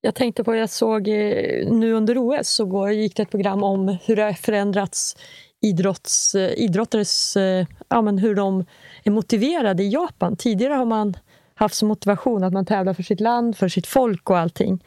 Jag 0.00 0.14
tänkte 0.14 0.44
på, 0.44 0.54
jag 0.54 0.70
såg 0.70 1.08
eh, 1.08 1.72
nu 1.72 1.92
under 1.92 2.18
OS 2.18 2.48
så 2.48 2.90
gick 2.90 3.16
det 3.16 3.22
ett 3.22 3.30
program 3.30 3.62
om 3.62 3.98
hur 4.04 4.16
det 4.16 4.22
har 4.22 4.32
förändrats 4.32 5.16
idrotts, 5.60 6.34
eh, 6.34 6.52
idrottares, 6.56 7.36
eh, 7.36 7.66
ja, 7.88 8.02
men 8.02 8.18
hur 8.18 8.34
de 8.34 8.64
är 9.04 9.10
motiverade 9.10 9.82
i 9.82 9.88
Japan. 9.88 10.36
Tidigare 10.36 10.74
har 10.74 10.84
man 10.84 11.16
haft 11.54 11.74
som 11.74 11.88
motivation 11.88 12.44
att 12.44 12.52
man 12.52 12.66
tävlar 12.66 12.94
för 12.94 13.02
sitt 13.02 13.20
land, 13.20 13.56
för 13.56 13.68
sitt 13.68 13.86
folk 13.86 14.30
och 14.30 14.38
allting. 14.38 14.84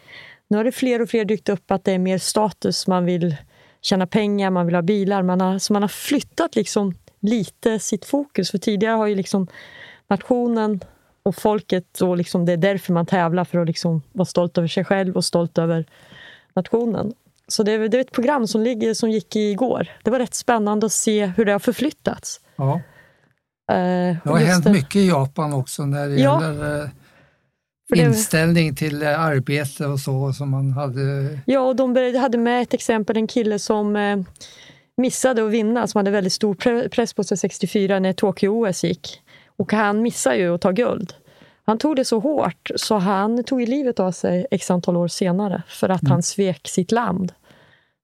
Nu 0.47 0.57
har 0.57 0.63
det 0.63 0.71
fler 0.71 1.01
och 1.01 1.09
fler 1.09 1.25
dykt 1.25 1.49
upp 1.49 1.71
att 1.71 1.83
det 1.83 1.91
är 1.91 1.99
mer 1.99 2.17
status, 2.17 2.87
man 2.87 3.05
vill 3.05 3.35
tjäna 3.81 4.07
pengar, 4.07 4.49
man 4.49 4.65
vill 4.65 4.75
ha 4.75 4.81
bilar. 4.81 5.23
Man 5.23 5.41
har, 5.41 5.59
så 5.59 5.73
man 5.73 5.81
har 5.81 5.89
flyttat 5.89 6.55
liksom 6.55 6.95
lite 7.19 7.79
sitt 7.79 8.05
fokus. 8.05 8.51
För 8.51 8.57
tidigare 8.57 8.95
har 8.95 9.07
ju 9.07 9.15
liksom 9.15 9.47
nationen 10.07 10.79
och 11.23 11.35
folket, 11.35 12.01
och 12.01 12.17
liksom 12.17 12.45
det 12.45 12.53
är 12.53 12.57
därför 12.57 12.93
man 12.93 13.05
tävlar, 13.05 13.45
för 13.45 13.59
att 13.59 13.67
liksom 13.67 14.01
vara 14.11 14.25
stolt 14.25 14.57
över 14.57 14.67
sig 14.67 14.85
själv 14.85 15.15
och 15.15 15.25
stolt 15.25 15.57
över 15.57 15.85
nationen. 16.53 17.13
Så 17.51 17.63
det 17.63 17.87
det 17.87 17.97
är 17.97 18.01
ett 18.01 18.11
program 18.11 18.47
som, 18.47 18.61
ligger, 18.61 18.93
som 18.93 19.09
gick 19.11 19.35
igår. 19.35 19.87
Det 20.03 20.11
var 20.11 20.19
rätt 20.19 20.33
spännande 20.35 20.85
att 20.85 20.91
se 20.91 21.25
hur 21.25 21.45
det 21.45 21.51
har 21.51 21.59
förflyttats. 21.59 22.39
Ja, 22.55 22.81
Eh, 23.71 23.75
det 24.23 24.29
har 24.29 24.37
hänt 24.37 24.63
det. 24.63 24.71
mycket 24.71 24.95
i 24.95 25.07
Japan 25.07 25.53
också 25.53 25.85
när 25.85 26.07
det 26.07 26.15
Ja. 26.15 26.41
gäller 26.43 26.83
eh, 26.83 26.89
inställning 28.05 28.75
till 28.75 29.01
eh, 29.03 29.21
arbete 29.21 29.85
och 29.85 29.99
så 29.99 30.33
som 30.33 30.49
man 30.49 30.71
hade. 30.71 31.39
Ja, 31.45 31.59
och 31.59 31.75
de 31.75 32.15
hade 32.19 32.37
med 32.37 32.61
ett 32.61 32.73
exempel, 32.73 33.17
en 33.17 33.27
kille 33.27 33.59
som 33.59 33.97
missade 34.97 35.45
att 35.45 35.51
vinna, 35.51 35.87
som 35.87 35.99
hade 35.99 36.11
väldigt 36.11 36.33
stor 36.33 36.53
pre- 36.55 36.89
press 36.89 37.13
på 37.13 37.23
sig 37.23 37.37
64 37.37 37.99
när 37.99 38.13
Tokyo-OS 38.13 38.83
gick. 38.83 39.21
Och 39.57 39.73
han 39.73 40.01
missade 40.01 40.37
ju 40.37 40.55
att 40.55 40.61
ta 40.61 40.71
guld. 40.71 41.13
Han 41.65 41.77
tog 41.77 41.95
det 41.95 42.05
så 42.05 42.19
hårt 42.19 42.71
så 42.75 42.97
han 42.97 43.43
tog 43.43 43.61
livet 43.67 43.99
av 43.99 44.11
sig 44.11 44.47
x 44.51 44.71
antal 44.71 44.97
år 44.97 45.07
senare 45.07 45.63
för 45.67 45.89
att 45.89 46.07
han 46.09 46.23
svek 46.23 46.67
sitt 46.67 46.91
land. 46.91 47.31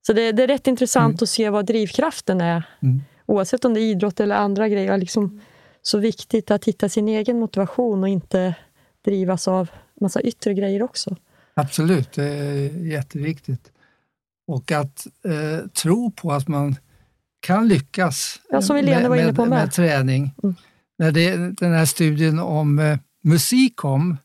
Så 0.08 0.14
det, 0.14 0.32
det 0.32 0.44
är 0.44 0.48
rätt 0.48 0.68
intressant 0.68 1.22
att 1.22 1.30
se 1.30 1.50
vad 1.50 1.66
drivkraften 1.66 2.42
är. 2.42 2.64
Mm. 2.82 3.02
Oavsett 3.26 3.66
om 3.66 3.74
det 3.74 3.80
är 3.80 3.92
idrott 3.92 4.20
eller 4.20 4.36
andra 4.36 4.70
grejer. 4.70 4.98
Liksom 4.98 5.42
så 5.82 5.98
viktigt 5.98 6.52
att 6.52 6.66
hitta 6.66 6.90
sin 6.90 7.08
egen 7.08 7.40
motivation 7.40 8.04
och 8.04 8.10
inte 8.10 8.56
drivas 9.06 9.48
av 9.48 9.70
massa 10.02 10.22
yttre 10.22 10.54
grejer 10.54 10.84
också. 10.84 11.16
Absolut, 11.54 12.12
det 12.12 12.24
är 12.24 12.86
jätteviktigt. 12.86 13.72
Och 14.48 14.72
att 14.72 15.08
eh, 15.26 15.68
tro 15.68 16.12
på 16.12 16.32
att 16.32 16.48
man 16.48 16.76
kan 17.40 17.68
lyckas 17.68 18.42
Ja, 18.50 18.80
inne 18.80 19.34
på 19.34 19.46
med. 19.46 19.50
med 19.50 19.72
träning. 19.72 20.32
Mm. 20.44 20.56
När 20.98 21.12
det, 21.12 21.36
den 21.36 21.74
här 21.74 21.86
studien 21.86 22.40
om 22.40 22.80
eh, 22.80 22.98
musik 23.24 23.76
kom, 23.76 24.18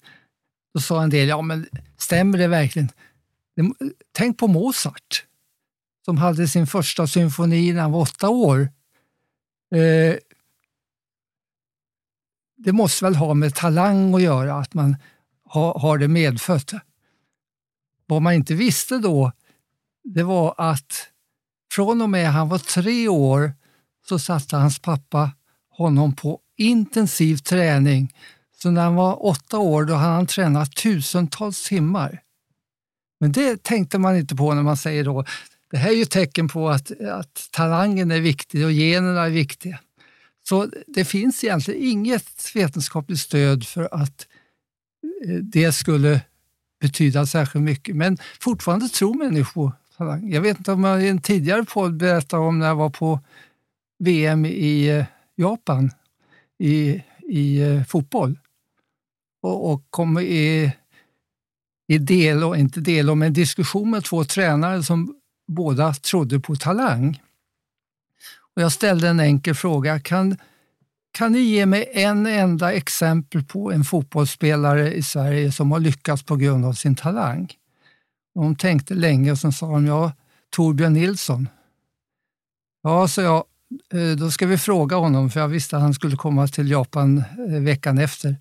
då 0.75 0.81
sa 0.81 1.03
en 1.03 1.11
del, 1.11 1.29
ja 1.29 1.43
men 1.43 1.66
stämmer 1.99 2.38
det 2.38 2.47
verkligen? 2.47 2.88
Tänk 4.12 4.38
på 4.38 4.47
Mozart, 4.47 5.25
som 6.05 6.19
hade 6.19 6.49
sin 6.49 6.67
första 6.67 7.07
symfoni 7.07 7.73
när 7.73 7.81
han 7.81 7.93
var 7.93 8.01
åtta 8.01 8.29
år. 8.29 8.61
Eh, 9.75 10.17
det 12.57 12.73
måste 12.73 13.05
väl 13.05 13.17
ha 13.17 13.35
med 13.35 13.55
talang 13.55 14.15
att 14.15 14.23
göra, 14.23 14.55
att 14.55 14.75
man 14.75 14.97
ha, 15.45 15.79
har 15.79 15.99
det 15.99 16.09
medfött. 16.09 16.73
Vad 18.07 18.23
man 18.23 18.35
inte 18.35 18.55
visste 18.55 18.99
då, 18.99 19.33
det 20.05 20.23
var 20.23 20.55
att 20.59 21.09
från 21.73 22.03
och 22.03 22.11
med 22.11 22.29
han 22.29 22.49
var 22.49 22.59
tre 22.59 23.09
år 23.09 23.53
så 24.09 24.19
satte 24.19 24.57
hans 24.57 24.79
pappa 24.79 25.31
honom 25.69 26.17
på 26.17 26.41
intensiv 26.57 27.37
träning. 27.37 28.15
Så 28.63 28.71
när 28.71 28.83
han 28.83 28.95
var 28.95 29.27
åtta 29.27 29.59
år 29.59 29.85
då 29.85 29.95
hade 29.95 30.15
han 30.15 30.27
tränat 30.27 30.77
tusentals 30.77 31.69
timmar. 31.69 32.23
Men 33.21 33.33
det 33.33 33.63
tänkte 33.63 33.99
man 33.99 34.17
inte 34.17 34.37
på 34.37 34.55
när 34.55 34.63
man 34.63 34.77
säger 34.77 35.05
då, 35.05 35.25
det 35.70 35.76
här 35.76 35.90
är 35.90 35.94
ju 35.94 36.04
tecken 36.04 36.48
på 36.48 36.68
att, 36.68 37.00
att 37.00 37.48
talangen 37.50 38.11
är 38.11 38.20
viktig 38.20 38.64
och 38.64 38.72
generna 38.72 39.26
är 39.26 39.30
viktiga. 39.30 39.78
Så 40.48 40.70
det 40.87 41.04
finns 41.04 41.44
egentligen 41.44 41.83
inget 41.83 42.50
vetenskapligt 42.54 43.20
stöd 43.20 43.66
för 43.66 43.88
att 43.92 44.26
eh, 45.26 45.35
det 45.35 45.72
skulle 45.72 46.20
betyda 46.80 47.26
särskilt 47.26 47.64
mycket. 47.64 47.96
Men 47.96 48.18
fortfarande 48.40 48.88
tror 48.88 49.14
människor 49.14 49.70
på 49.70 49.76
talang. 49.96 50.33
Jag 50.33 50.40
vet 50.40 50.59
inte 50.59 50.72
om 50.72 50.85
jag 50.85 51.04
i 51.04 51.09
en 51.09 51.20
tidigare 51.20 51.64
podd 51.64 51.96
berättade 51.96 52.42
om 52.42 52.59
när 52.59 52.66
jag 52.66 52.76
var 52.76 52.90
på 52.90 53.20
VM 53.98 54.46
i 54.46 54.88
eh, 54.88 55.04
Japan 55.37 55.90
i, 56.59 57.02
i 57.28 57.61
eh, 57.61 57.85
fotboll. 57.85 58.38
och, 59.42 59.72
och 59.72 59.87
kom 59.90 60.18
i, 60.18 60.72
i 61.88 61.98
del, 61.98 62.44
och 62.44 62.56
inte 62.56 62.80
del, 62.80 63.14
men 63.14 63.33
diskussion 63.33 63.90
med 63.90 64.04
två 64.04 64.24
tränare 64.24 64.83
som 64.83 65.19
båda 65.51 65.95
trodde 65.95 66.41
på 66.41 66.57
talang. 66.57 67.23
Och 68.55 68.63
jag 68.63 68.73
ställde 68.73 69.09
en 69.09 69.21
enkel 69.21 69.55
fråga. 69.55 70.01
Kan, 70.01 70.37
kan 71.13 71.33
ni 71.33 71.39
ge 71.39 71.67
mig 71.67 71.91
en 71.93 72.27
enda 72.27 72.73
exempel 72.73 73.45
på 73.45 73.73
en 73.73 73.85
fotbollsspelare 73.85 74.95
i 74.95 75.03
Sverige 75.03 75.53
som 75.53 75.73
har 75.73 75.81
lyckats 75.81 76.23
på 76.23 76.37
grund 76.37 76.65
av 76.65 76.73
sin 76.73 76.95
talang? 76.95 77.53
Och 78.35 78.43
de 78.43 78.57
tänkte 78.57 78.95
länge 78.95 79.33
och 79.33 79.39
sen 79.39 79.53
sa 79.53 79.67
de, 79.67 79.87
ja, 79.87 80.13
Torbjörn 80.51 80.93
Nilsson. 80.93 81.49
Ja, 82.83 83.09
så 83.09 83.21
jag, 83.21 83.45
eh, 83.93 84.17
då 84.17 84.31
ska 84.31 84.47
vi 84.47 84.59
fråga 84.59 84.97
honom, 84.97 85.31
för 85.31 85.41
jag 85.41 85.49
visste 85.49 85.77
att 85.77 85.83
han 85.83 85.95
skulle 85.95 86.17
komma 86.17 86.49
till 86.49 86.71
Japan 86.71 87.19
eh, 87.19 87.61
veckan 87.61 87.99
efter. 87.99 88.37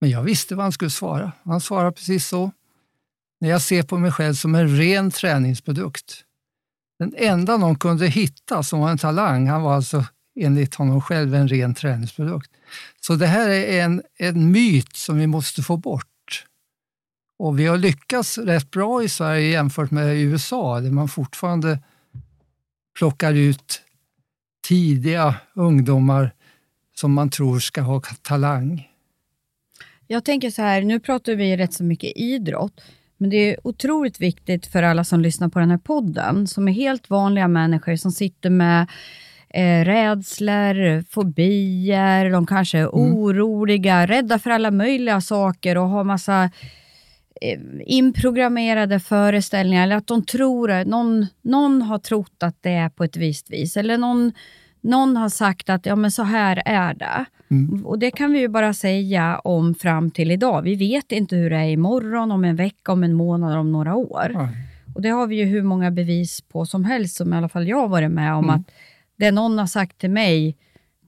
Men 0.00 0.10
jag 0.10 0.22
visste 0.22 0.54
vad 0.54 0.64
han 0.64 0.72
skulle 0.72 0.90
svara. 0.90 1.32
Han 1.44 1.60
svarade 1.60 1.92
precis 1.92 2.26
så. 2.26 2.50
När 3.44 3.50
jag 3.50 3.62
ser 3.62 3.82
på 3.82 3.98
mig 3.98 4.12
själv 4.12 4.34
som 4.34 4.54
en 4.54 4.76
ren 4.76 5.10
träningsprodukt. 5.10 6.24
Den 6.98 7.14
enda 7.16 7.56
någon 7.56 7.76
kunde 7.76 8.06
hitta 8.06 8.62
som 8.62 8.80
var 8.80 8.90
en 8.90 8.98
talang, 8.98 9.48
han 9.48 9.62
var 9.62 9.74
alltså 9.74 10.04
enligt 10.40 10.74
honom 10.74 11.00
själv 11.00 11.34
en 11.34 11.48
ren 11.48 11.74
träningsprodukt. 11.74 12.50
Så 13.00 13.14
det 13.14 13.26
här 13.26 13.48
är 13.48 13.82
en, 13.84 14.02
en 14.18 14.52
myt 14.52 14.96
som 14.96 15.18
vi 15.18 15.26
måste 15.26 15.62
få 15.62 15.76
bort. 15.76 16.44
Och 17.38 17.58
vi 17.58 17.66
har 17.66 17.76
lyckats 17.76 18.38
rätt 18.38 18.70
bra 18.70 19.02
i 19.02 19.08
Sverige 19.08 19.48
jämfört 19.48 19.90
med 19.90 20.16
USA 20.16 20.80
där 20.80 20.90
man 20.90 21.08
fortfarande 21.08 21.78
plockar 22.98 23.32
ut 23.32 23.82
tidiga 24.66 25.34
ungdomar 25.54 26.34
som 26.94 27.12
man 27.12 27.30
tror 27.30 27.58
ska 27.58 27.80
ha 27.80 28.00
talang. 28.22 28.88
Jag 30.06 30.24
tänker 30.24 30.50
så 30.50 30.62
här, 30.62 30.82
nu 30.82 31.00
pratar 31.00 31.34
vi 31.34 31.56
rätt 31.56 31.74
så 31.74 31.84
mycket 31.84 32.12
idrott, 32.16 32.80
men 33.16 33.30
det 33.30 33.36
är 33.36 33.66
otroligt 33.66 34.20
viktigt 34.20 34.66
för 34.66 34.82
alla 34.82 35.04
som 35.04 35.20
lyssnar 35.20 35.48
på 35.48 35.58
den 35.58 35.70
här 35.70 35.78
podden, 35.78 36.46
som 36.46 36.68
är 36.68 36.72
helt 36.72 37.10
vanliga 37.10 37.48
människor 37.48 37.96
som 37.96 38.12
sitter 38.12 38.50
med 38.50 38.86
eh, 39.54 39.84
rädslor, 39.84 41.04
fobier, 41.10 42.30
de 42.30 42.46
kanske 42.46 42.78
är 42.78 42.82
mm. 42.82 43.14
oroliga, 43.14 44.06
rädda 44.06 44.38
för 44.38 44.50
alla 44.50 44.70
möjliga 44.70 45.20
saker 45.20 45.78
och 45.78 45.88
har 45.88 46.04
massa 46.04 46.50
eh, 47.40 47.60
inprogrammerade 47.84 49.00
föreställningar, 49.00 49.82
eller 49.82 49.96
att 49.96 50.06
de 50.06 50.24
tror 50.24 50.70
att 50.70 50.86
någon, 50.86 51.26
någon 51.42 51.82
har 51.82 51.98
trott 51.98 52.42
att 52.42 52.56
det 52.62 52.72
är 52.72 52.88
på 52.88 53.04
ett 53.04 53.16
visst 53.16 53.50
vis, 53.50 53.76
eller 53.76 53.98
någon, 53.98 54.32
någon 54.80 55.16
har 55.16 55.28
sagt 55.28 55.70
att 55.70 55.86
ja, 55.86 55.96
men 55.96 56.10
så 56.10 56.22
här 56.22 56.62
är 56.64 56.94
det. 56.94 57.24
Mm. 57.54 57.86
Och 57.86 57.98
Det 57.98 58.10
kan 58.10 58.32
vi 58.32 58.38
ju 58.38 58.48
bara 58.48 58.74
säga 58.74 59.38
om 59.38 59.74
fram 59.74 60.10
till 60.10 60.30
idag. 60.30 60.62
Vi 60.62 60.74
vet 60.74 61.12
inte 61.12 61.36
hur 61.36 61.50
det 61.50 61.56
är 61.56 61.68
imorgon, 61.68 62.32
om 62.32 62.44
en 62.44 62.56
vecka, 62.56 62.92
om 62.92 63.04
en 63.04 63.14
månad, 63.14 63.58
om 63.58 63.72
några 63.72 63.94
år. 63.94 64.30
Mm. 64.30 64.48
Och 64.94 65.02
Det 65.02 65.08
har 65.08 65.26
vi 65.26 65.36
ju 65.36 65.44
hur 65.44 65.62
många 65.62 65.90
bevis 65.90 66.40
på 66.40 66.66
som 66.66 66.84
helst, 66.84 67.16
som 67.16 67.34
i 67.34 67.36
alla 67.36 67.48
fall 67.48 67.68
jag 67.68 67.76
har 67.76 67.88
varit 67.88 68.10
med 68.10 68.34
om, 68.34 68.44
mm. 68.44 68.56
att 68.56 68.70
det 69.16 69.30
någon 69.30 69.58
har 69.58 69.66
sagt 69.66 69.98
till 69.98 70.10
mig 70.10 70.56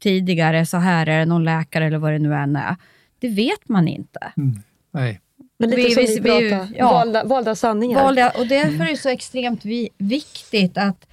tidigare, 0.00 0.66
så 0.66 0.76
här 0.76 1.06
är 1.06 1.18
det, 1.18 1.26
någon 1.26 1.44
läkare 1.44 1.86
eller 1.86 1.98
vad 1.98 2.12
det 2.12 2.18
nu 2.18 2.34
än 2.34 2.56
är, 2.56 2.76
det 3.18 3.28
vet 3.28 3.68
man 3.68 3.88
inte. 3.88 4.32
Mm. 4.36 4.62
Nej. 4.90 5.20
Men 5.58 5.70
lite 5.70 5.82
vi, 5.82 5.90
som 5.90 6.02
vi, 6.02 6.20
vi 6.20 6.50
pratar, 6.50 6.68
ja, 6.76 6.92
valda, 6.92 7.24
valda 7.24 7.54
sanningar. 7.54 8.02
Valda, 8.02 8.30
och 8.30 8.46
därför 8.46 8.84
är 8.84 8.90
det 8.90 8.96
så 8.96 9.08
extremt 9.08 9.64
vi, 9.64 9.88
viktigt 9.98 10.78
att 10.78 11.06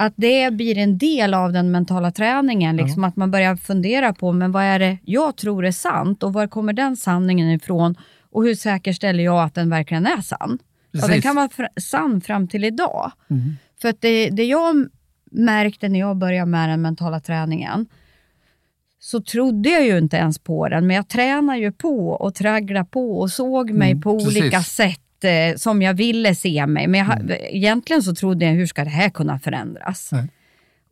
att 0.00 0.12
det 0.16 0.52
blir 0.52 0.78
en 0.78 0.98
del 0.98 1.34
av 1.34 1.52
den 1.52 1.70
mentala 1.70 2.10
träningen. 2.10 2.76
Liksom, 2.76 3.02
ja. 3.02 3.08
Att 3.08 3.16
man 3.16 3.30
börjar 3.30 3.56
fundera 3.56 4.12
på, 4.12 4.32
men 4.32 4.52
vad 4.52 4.62
är 4.62 4.78
det 4.78 4.98
jag 5.04 5.36
tror 5.36 5.66
är 5.66 5.72
sant 5.72 6.22
och 6.22 6.32
var 6.32 6.46
kommer 6.46 6.72
den 6.72 6.96
sanningen 6.96 7.50
ifrån? 7.50 7.94
Och 8.30 8.44
hur 8.44 8.54
säkerställer 8.54 9.24
jag 9.24 9.42
att 9.42 9.54
den 9.54 9.70
verkligen 9.70 10.06
är 10.06 10.20
sann? 10.20 10.58
Ja, 10.90 11.06
den 11.06 11.22
kan 11.22 11.36
vara 11.36 11.48
fr 11.48 11.80
sann 11.80 12.20
fram 12.20 12.48
till 12.48 12.64
idag. 12.64 13.12
Mm. 13.30 13.56
För 13.80 13.88
att 13.88 14.00
det, 14.00 14.30
det 14.30 14.44
jag 14.44 14.88
märkte 15.30 15.88
när 15.88 15.98
jag 15.98 16.16
började 16.16 16.46
med 16.46 16.68
den 16.68 16.82
mentala 16.82 17.20
träningen, 17.20 17.86
så 19.00 19.22
trodde 19.22 19.68
jag 19.68 19.86
ju 19.86 19.98
inte 19.98 20.16
ens 20.16 20.38
på 20.38 20.68
den, 20.68 20.86
men 20.86 20.96
jag 20.96 21.08
tränade 21.08 21.58
ju 21.58 21.72
på 21.72 22.08
och 22.08 22.34
tragglade 22.34 22.86
på 22.90 23.20
och 23.20 23.30
såg 23.30 23.70
mig 23.70 23.90
mm, 23.90 24.02
på 24.02 24.18
precis. 24.18 24.40
olika 24.42 24.62
sätt 24.62 25.00
eh, 25.24 25.56
som 25.56 25.82
jag 25.82 25.94
ville 25.94 26.34
se 26.34 26.66
mig. 26.66 26.86
Men 26.86 27.00
jag, 27.00 27.20
mm. 27.20 27.36
egentligen 27.40 28.02
så 28.02 28.14
trodde 28.14 28.44
jag, 28.44 28.52
hur 28.52 28.66
ska 28.66 28.84
det 28.84 28.90
här 28.90 29.10
kunna 29.10 29.38
förändras? 29.38 30.12
Mm. 30.12 30.28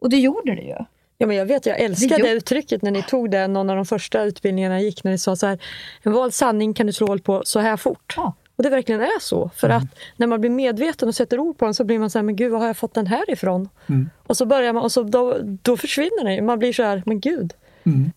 Och 0.01 0.11
det 0.11 0.17
gjorde 0.17 0.55
det 0.55 0.62
ju. 0.62 0.77
Ja, 1.19 1.27
men 1.27 1.37
jag 1.37 1.47
vet, 1.47 1.67
jag 1.67 1.81
älskade 1.81 2.23
det 2.23 2.31
uttrycket 2.31 2.83
när 2.83 2.91
ni 2.91 3.03
tog 3.03 3.31
det, 3.31 3.47
någon 3.47 3.71
av 3.71 3.77
de 3.77 3.87
första 3.87 4.23
utbildningarna 4.23 4.75
jag 4.75 4.83
gick, 4.83 5.05
när 5.05 5.11
ni 5.11 5.19
sa 5.19 5.37
så 5.37 5.47
här, 5.47 5.59
en 6.03 6.12
vald 6.12 6.35
sanning 6.35 6.75
kan 6.75 6.87
du 6.87 6.93
slå 6.93 7.19
på 7.19 7.43
så 7.45 7.61
här 7.61 7.77
fort. 7.77 8.15
Ja. 8.17 8.35
Och 8.57 8.62
det 8.62 8.71
verkligen 8.71 9.01
är 9.01 9.21
så. 9.21 9.51
För 9.57 9.69
mm. 9.69 9.79
att 9.79 9.99
när 10.17 10.27
man 10.27 10.41
blir 10.41 10.51
medveten 10.51 11.09
och 11.09 11.15
sätter 11.15 11.39
ord 11.39 11.59
på 11.59 11.65
den 11.65 11.75
så 11.75 11.85
blir 11.85 11.99
man 11.99 12.11
så 12.11 12.19
här, 12.19 12.23
men 12.23 12.37
gud, 12.37 12.53
var 12.53 12.59
har 12.59 12.67
jag 12.67 12.77
fått 12.77 12.95
den 12.95 13.07
här 13.07 13.31
ifrån? 13.31 13.69
Mm. 13.87 14.11
Och 14.27 14.37
så 14.37 14.47
börjar 14.47 14.73
man, 14.73 14.83
och 14.83 14.93
så 14.93 15.03
då, 15.03 15.39
då 15.43 15.77
försvinner 15.77 16.25
den. 16.25 16.47
Man 16.47 16.59
blir 16.59 16.73
så 16.73 16.83
här, 16.83 17.03
men 17.07 17.21
gud. 17.21 17.53
Mm. 17.85 18.12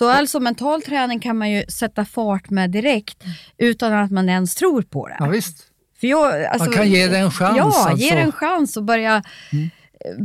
Så 0.00 0.10
alltså 0.10 0.40
mental 0.40 0.82
träning 0.82 1.20
kan 1.20 1.38
man 1.38 1.50
ju 1.50 1.64
sätta 1.68 2.04
fart 2.04 2.50
med 2.50 2.70
direkt 2.70 3.24
utan 3.58 3.92
att 3.92 4.10
man 4.10 4.28
ens 4.28 4.54
tror 4.54 4.82
på 4.82 5.08
det. 5.08 5.16
Ja, 5.18 5.26
visst. 5.26 5.66
För 6.00 6.06
jag, 6.06 6.44
alltså, 6.44 6.68
man 6.68 6.76
kan 6.76 6.90
ge 6.90 7.08
det 7.08 7.18
en 7.18 7.30
chans. 7.30 7.56
Ja, 7.56 7.64
alltså. 7.64 7.96
ge 7.96 8.14
det 8.14 8.20
en 8.20 8.32
chans 8.32 8.76
och 8.76 8.84
börja, 8.84 9.22
mm. 9.52 9.70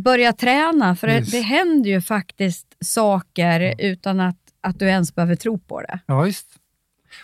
börja 0.01 0.33
träna. 0.33 0.95
För 0.95 1.07
det, 1.07 1.19
det, 1.19 1.39
händer 1.39 1.89
ju 1.89 2.01
faktiskt 2.01 2.67
saker 2.85 3.59
ja. 3.59 3.75
utan 3.77 4.19
att, 4.19 4.37
att 4.61 4.79
du 4.79 4.85
ens 4.85 5.15
behöver 5.15 5.35
tro 5.35 5.59
på 5.59 5.81
det. 5.81 5.99
Ja, 6.05 6.21
visst. 6.21 6.47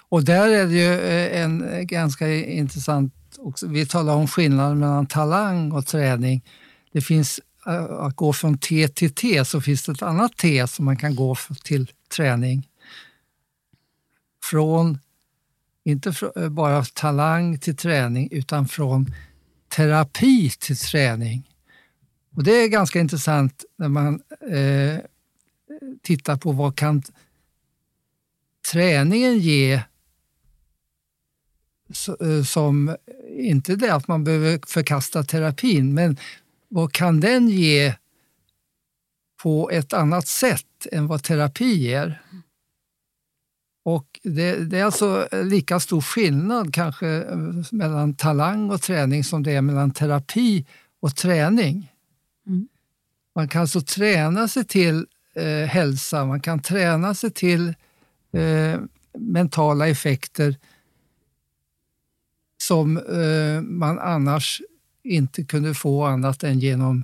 Och 0.09 0.25
där 0.25 0.47
är 0.47 0.65
det 0.65 0.73
ju 0.73 0.93
eh, 0.93 1.41
en 1.41 1.87
ganska 1.87 2.33
intressant, 2.35 3.13
också, 3.39 3.67
vi 3.67 3.85
talar 3.85 4.15
om 4.15 4.27
skillnaden 4.27 4.79
mellan 4.79 5.05
talang 5.05 5.71
och 5.71 5.85
träning. 5.85 6.43
Det 6.93 7.01
finns 7.01 7.39
Eh, 7.67 7.83
att 7.83 8.15
gå 8.15 8.33
från 8.33 8.57
T 8.57 8.87
till 8.87 9.13
T 9.13 9.45
så 9.45 9.61
finns 9.61 9.83
det 9.83 9.91
ett 9.91 10.01
annat 10.01 10.37
T 10.37 10.67
som 10.67 10.85
man 10.85 10.97
kan 10.97 11.15
gå 11.15 11.35
till 11.63 11.91
träning. 12.15 12.67
Från, 14.43 14.99
inte 15.83 16.13
eh, 16.35 16.49
bara 16.49 16.83
talang 16.83 17.59
till 17.59 17.75
träning, 17.75 18.29
utan 18.31 18.67
från 18.67 19.13
terapi 19.75 20.49
till 20.49 20.77
träning. 20.77 21.49
Och 22.35 22.43
Det 22.43 22.51
är 22.51 22.67
ganska 22.67 22.99
intressant 22.99 23.65
när 23.77 23.89
man 23.89 24.21
eh, 24.51 24.97
tittar 26.01 26.37
på 26.37 26.51
vad 26.51 26.75
kan 26.75 27.03
träningen 28.71 29.39
ge 29.39 29.73
eh, 32.19 32.43
som, 32.43 32.95
inte 33.37 33.75
det 33.75 33.93
att 33.93 34.07
man 34.07 34.23
behöver 34.23 34.59
förkasta 34.67 35.23
terapin, 35.23 35.93
men 35.93 36.17
vad 36.71 36.93
kan 36.93 37.19
den 37.19 37.49
ge 37.49 37.95
på 39.43 39.69
ett 39.69 39.93
annat 39.93 40.27
sätt 40.27 40.87
än 40.91 41.07
vad 41.07 41.23
terapi 41.23 41.75
ger. 41.75 42.21
Och 43.83 44.19
det, 44.23 44.55
det, 44.55 44.79
är 44.79 44.85
alltså 44.85 45.27
lika 45.31 45.79
stor 45.79 46.01
skillnad 46.01 46.73
kanske 46.73 47.07
eh, 47.07 47.37
mellan 47.71 48.13
talang 48.13 48.69
och 48.69 48.81
träning 48.81 49.23
som 49.23 49.43
det 49.43 49.51
är 49.51 49.61
mellan 49.61 49.91
terapi 49.91 50.65
och 50.99 51.15
träning. 51.15 51.91
Mm. 52.47 52.67
Man 53.35 53.47
kan 53.47 53.61
alltså 53.61 53.81
träna 53.81 54.47
sig 54.47 54.65
till 54.65 55.05
eh, 55.33 55.67
hälsa, 55.67 56.25
man 56.25 56.41
kan 56.41 56.61
träna 56.61 57.15
sig 57.15 57.31
till 57.31 57.73
eh, 58.31 58.79
mentala 59.17 59.87
effekter 59.87 60.57
som 62.57 62.97
eh, 62.97 63.61
man 63.61 63.99
annars 63.99 64.61
inte 65.03 65.43
kunde 65.43 65.73
få 65.73 66.03
annat 66.03 66.43
än 66.43 66.59
genom 66.59 67.03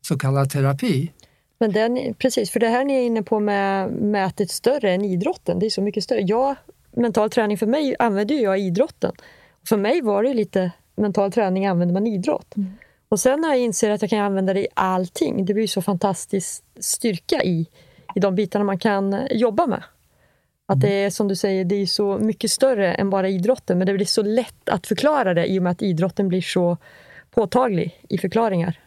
så 0.00 0.18
kallad 0.18 0.50
terapi. 0.50 1.12
Men 1.58 1.72
den, 1.72 2.14
precis, 2.14 2.50
för 2.50 2.60
det 2.60 2.68
här 2.68 2.84
ni 2.84 2.94
är 2.94 3.02
inne 3.02 3.22
på 3.22 3.40
med, 3.40 3.92
med 3.92 4.26
att 4.26 4.36
det 4.36 4.44
är 4.44 4.48
större 4.48 4.92
än 4.92 5.04
idrotten. 5.04 5.58
Det 5.58 5.66
är 5.66 5.70
så 5.70 5.82
mycket 5.82 6.04
större. 6.04 6.20
Jag, 6.20 6.56
mental 6.92 7.30
träning 7.30 7.58
för 7.58 7.66
mig 7.66 7.96
använder 7.98 8.34
jag 8.34 8.58
idrotten. 8.58 9.12
För 9.68 9.76
mig 9.76 10.02
var 10.02 10.22
det 10.22 10.34
lite 10.34 10.70
mental 10.96 11.32
träning 11.32 11.66
använder 11.66 11.92
man 11.92 12.06
idrott. 12.06 12.56
Mm. 12.56 12.72
Och 13.08 13.20
sen 13.20 13.40
när 13.40 13.48
jag 13.48 13.58
inser 13.58 13.90
att 13.90 14.02
jag 14.02 14.10
kan 14.10 14.18
använda 14.18 14.54
det 14.54 14.60
i 14.60 14.68
allting, 14.74 15.44
det 15.44 15.54
blir 15.54 15.66
så 15.66 15.82
fantastisk 15.82 16.64
styrka 16.80 17.42
i, 17.42 17.66
i 18.14 18.20
de 18.20 18.34
bitarna 18.34 18.64
man 18.64 18.78
kan 18.78 19.26
jobba 19.30 19.66
med. 19.66 19.82
Att 20.66 20.80
det 20.80 20.92
är 20.92 21.10
som 21.10 21.28
du 21.28 21.36
säger, 21.36 21.64
det 21.64 21.74
är 21.74 21.86
så 21.86 22.18
mycket 22.18 22.50
större 22.50 22.94
än 22.94 23.10
bara 23.10 23.28
idrotten, 23.28 23.78
men 23.78 23.86
det 23.86 23.94
blir 23.94 24.06
så 24.06 24.22
lätt 24.22 24.68
att 24.68 24.86
förklara 24.86 25.34
det 25.34 25.46
i 25.46 25.58
och 25.58 25.62
med 25.62 25.72
att 25.72 25.82
idrotten 25.82 26.28
blir 26.28 26.42
så 26.42 26.76
påtaglig 27.30 28.04
i 28.08 28.18
förklaringar. 28.18 28.80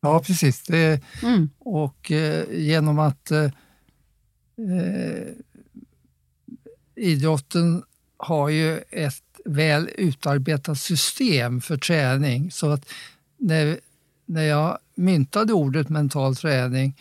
Ja, 0.00 0.22
precis. 0.26 0.62
Det, 0.62 1.00
mm. 1.22 1.50
Och 1.58 2.12
eh, 2.12 2.44
genom 2.50 2.98
att 2.98 3.30
eh, 3.30 3.44
eh, 3.44 5.28
idrotten 6.96 7.82
har 8.16 8.48
ju 8.48 8.78
ett 8.90 9.22
väl 9.44 9.90
utarbetat 9.98 10.78
system 10.78 11.60
för 11.60 11.76
träning. 11.76 12.50
Så 12.50 12.70
att 12.70 12.88
när, 13.36 13.80
när 14.26 14.42
jag 14.42 14.78
myntade 14.94 15.52
ordet 15.52 15.88
mental 15.88 16.36
träning 16.36 16.94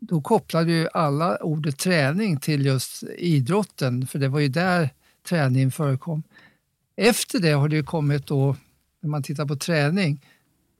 då 0.00 0.20
kopplade 0.20 0.72
ju 0.72 0.88
alla 0.92 1.36
ordet 1.36 1.78
träning 1.78 2.40
till 2.40 2.66
just 2.66 3.02
idrotten, 3.18 4.06
för 4.06 4.18
det 4.18 4.28
var 4.28 4.40
ju 4.40 4.48
där 4.48 4.90
träningen 5.28 5.72
förekom. 5.72 6.22
Efter 6.96 7.38
det 7.38 7.50
har 7.50 7.68
det 7.68 7.76
ju 7.76 7.82
kommit 7.82 8.26
då, 8.26 8.56
när 9.08 9.10
man 9.10 9.22
tittar 9.22 9.46
på 9.46 9.56
träning, 9.56 10.20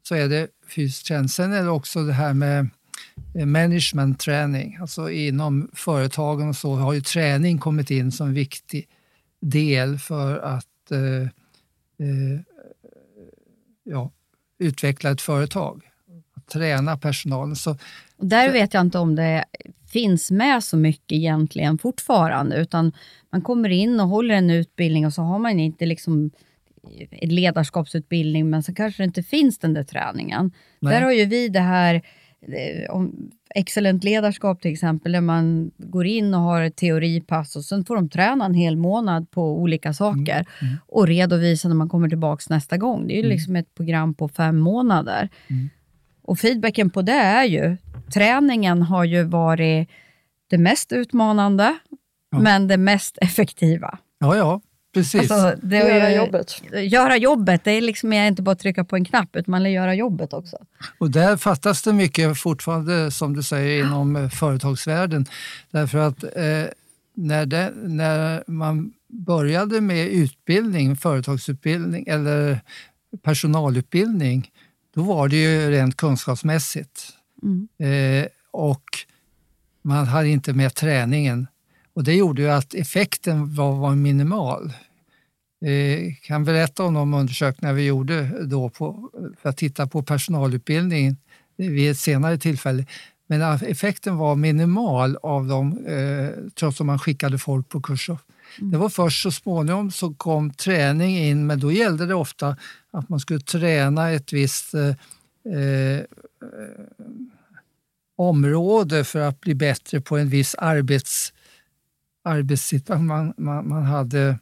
så 0.02 0.14
är 0.14 0.28
det 0.28 0.48
fysisk 0.74 1.06
träning. 1.06 1.28
Sen 1.28 1.52
är 1.52 1.62
det 1.62 1.70
också 1.70 2.02
det 2.02 2.12
här 2.12 2.34
med 2.34 2.68
eh, 3.34 3.46
management 3.46 4.20
träning, 4.20 4.78
alltså 4.80 5.10
inom 5.10 5.70
företagen 5.72 6.48
och 6.48 6.56
så 6.56 6.74
har 6.74 6.92
ju 6.92 7.00
träning 7.00 7.58
kommit 7.58 7.90
in 7.90 8.12
som 8.12 8.28
en 8.28 8.34
viktig 8.34 8.88
del 9.40 9.98
för 9.98 10.38
att 10.38 10.90
eh, 10.90 11.22
eh, 12.06 12.40
ja, 13.84 14.10
utveckla 14.58 15.10
ett 15.10 15.20
företag. 15.20 15.82
Att 16.36 16.46
träna 16.46 16.96
personalen. 16.96 17.56
Så, 17.56 17.76
där 18.16 18.52
vet 18.52 18.74
jag 18.74 18.80
inte 18.80 18.98
om 18.98 19.14
det 19.14 19.44
finns 19.86 20.30
med 20.30 20.64
så 20.64 20.76
mycket 20.76 21.12
egentligen 21.12 21.78
fortfarande, 21.78 22.56
utan 22.56 22.92
man 23.30 23.42
kommer 23.42 23.68
in 23.68 24.00
och 24.00 24.08
håller 24.08 24.34
en 24.34 24.50
utbildning 24.50 25.06
och 25.06 25.14
så 25.14 25.22
har 25.22 25.38
man 25.38 25.60
inte 25.60 25.86
liksom 25.86 26.30
ledarskapsutbildning, 27.22 28.50
men 28.50 28.62
så 28.62 28.74
kanske 28.74 29.02
det 29.02 29.04
inte 29.04 29.22
finns 29.22 29.58
den 29.58 29.74
där 29.74 29.84
träningen. 29.84 30.52
Nej. 30.80 30.94
Där 30.94 31.02
har 31.02 31.12
ju 31.12 31.24
vi 31.24 31.48
det 31.48 31.60
här 31.60 31.94
eh, 32.40 32.90
om 32.90 33.30
excellent 33.54 34.04
ledarskap 34.04 34.60
till 34.62 34.72
exempel, 34.72 35.12
där 35.12 35.20
man 35.20 35.70
går 35.76 36.06
in 36.06 36.34
och 36.34 36.40
har 36.40 36.62
ett 36.62 36.76
teoripass 36.76 37.56
och 37.56 37.64
sen 37.64 37.84
får 37.84 37.96
de 37.96 38.08
träna 38.08 38.44
en 38.44 38.54
hel 38.54 38.76
månad 38.76 39.30
på 39.30 39.58
olika 39.58 39.92
saker 39.92 40.46
och 40.86 41.06
redovisa 41.06 41.68
när 41.68 41.74
man 41.76 41.88
kommer 41.88 42.08
tillbaka 42.08 42.42
nästa 42.54 42.76
gång. 42.76 43.06
Det 43.06 43.14
är 43.18 43.22
ju 43.22 43.28
liksom 43.28 43.56
ett 43.56 43.74
program 43.74 44.14
på 44.14 44.28
fem 44.28 44.58
månader. 44.58 45.28
Och 46.22 46.38
feedbacken 46.38 46.90
på 46.90 47.02
det 47.02 47.12
är 47.12 47.44
ju, 47.44 47.76
träningen 48.14 48.82
har 48.82 49.04
ju 49.04 49.22
varit 49.22 49.88
det 50.50 50.58
mest 50.58 50.92
utmanande, 50.92 51.78
Ja. 52.30 52.38
men 52.38 52.68
det 52.68 52.76
mest 52.76 53.18
effektiva. 53.20 53.98
ja, 54.18 54.36
ja, 54.36 54.60
precis. 54.98 55.30
Alltså, 55.30 55.66
det 55.66 55.76
är 55.76 55.94
Göra 55.94 56.14
jobbet. 56.14 56.62
Göra 56.72 57.16
jobbet, 57.16 57.64
det 57.64 57.70
är 57.70 57.80
liksom 57.80 58.12
inte 58.12 58.42
bara 58.42 58.52
att 58.52 58.58
trycka 58.58 58.84
på 58.84 58.96
en 58.96 59.04
knapp, 59.04 59.36
utan 59.36 59.52
man 59.52 59.64
vill 59.64 59.72
göra 59.72 59.94
jobbet 59.94 60.32
också. 60.32 60.56
Och 60.98 61.10
där 61.10 61.36
fattas 61.36 61.82
det 61.82 61.92
mycket 61.92 62.38
fortfarande, 62.38 63.10
som 63.10 63.36
du 63.36 63.42
säger, 63.42 63.84
inom 63.84 64.16
eh, 64.16 64.28
företagsvärlden. 64.28 65.26
Därför 65.70 65.98
att 65.98 66.24
eh, 66.24 66.64
när, 67.14 67.46
det, 67.46 67.72
när 67.76 68.44
man 68.46 68.92
började 69.08 69.80
med 69.80 70.08
utbildning, 70.08 70.96
företagsutbildning 70.96 72.06
eller 72.08 72.60
personalutbildning, 73.22 74.50
då 74.94 75.02
var 75.02 75.28
det 75.28 75.36
ju 75.36 75.70
rent 75.70 75.96
kunskapsmässigt. 75.96 77.08
Mm. 77.42 77.68
Eh, 77.78 78.26
och 78.50 78.84
man 79.82 80.06
hade 80.06 80.28
inte 80.28 80.52
med 80.52 80.74
träningen. 80.74 81.46
Och 81.94 82.04
det 82.04 82.14
gjorde 82.14 82.42
ju 82.42 82.50
att 82.50 82.74
effekten 82.74 83.54
var, 83.54 83.72
var 83.72 83.94
minimal. 83.94 84.72
Eh, 85.60 86.14
kan 86.22 86.44
berätta 86.44 86.84
om 86.84 86.94
de 86.94 87.14
undersökningar 87.14 87.74
vi 87.74 87.86
gjorde 87.86 88.44
då 88.46 88.68
på, 88.68 89.10
för 89.42 89.48
att 89.48 89.56
titta 89.56 89.86
på 89.86 90.02
personalutbildningen 90.02 91.16
vid 91.56 91.90
ett 91.90 91.98
senare 91.98 92.38
tillfälle. 92.38 92.86
Men 93.26 93.42
effekten 93.42 94.16
var 94.16 94.34
minimal 94.36 95.16
av 95.22 95.46
dem, 95.46 95.86
eh, 95.86 96.28
trots 96.54 96.80
att 96.80 96.86
man 96.86 96.98
skickade 96.98 97.38
folk 97.38 97.68
på 97.68 97.80
kurser. 97.80 98.18
Det 98.60 98.76
var 98.76 98.88
först 98.88 99.22
så 99.22 99.30
småningom 99.30 99.90
så 99.90 100.14
kom 100.14 100.50
träning 100.50 101.18
in, 101.18 101.46
men 101.46 101.60
då 101.60 101.72
gällde 101.72 102.06
det 102.06 102.14
ofta 102.14 102.56
att 102.90 103.08
man 103.08 103.20
skulle 103.20 103.40
träna 103.40 104.10
ett 104.10 104.32
visst 104.32 104.74
eh, 104.74 104.88
eh, 105.54 106.04
område 108.16 109.04
för 109.04 109.20
att 109.20 109.40
bli 109.40 109.54
bättre 109.54 110.00
på 110.00 110.18
en 110.18 110.28
viss 110.28 110.54
arbets, 110.54 111.32
arbetssituation. 112.24 113.06
Man, 113.06 113.34
man, 113.36 113.68
man 113.68 113.82
hade 113.82 114.38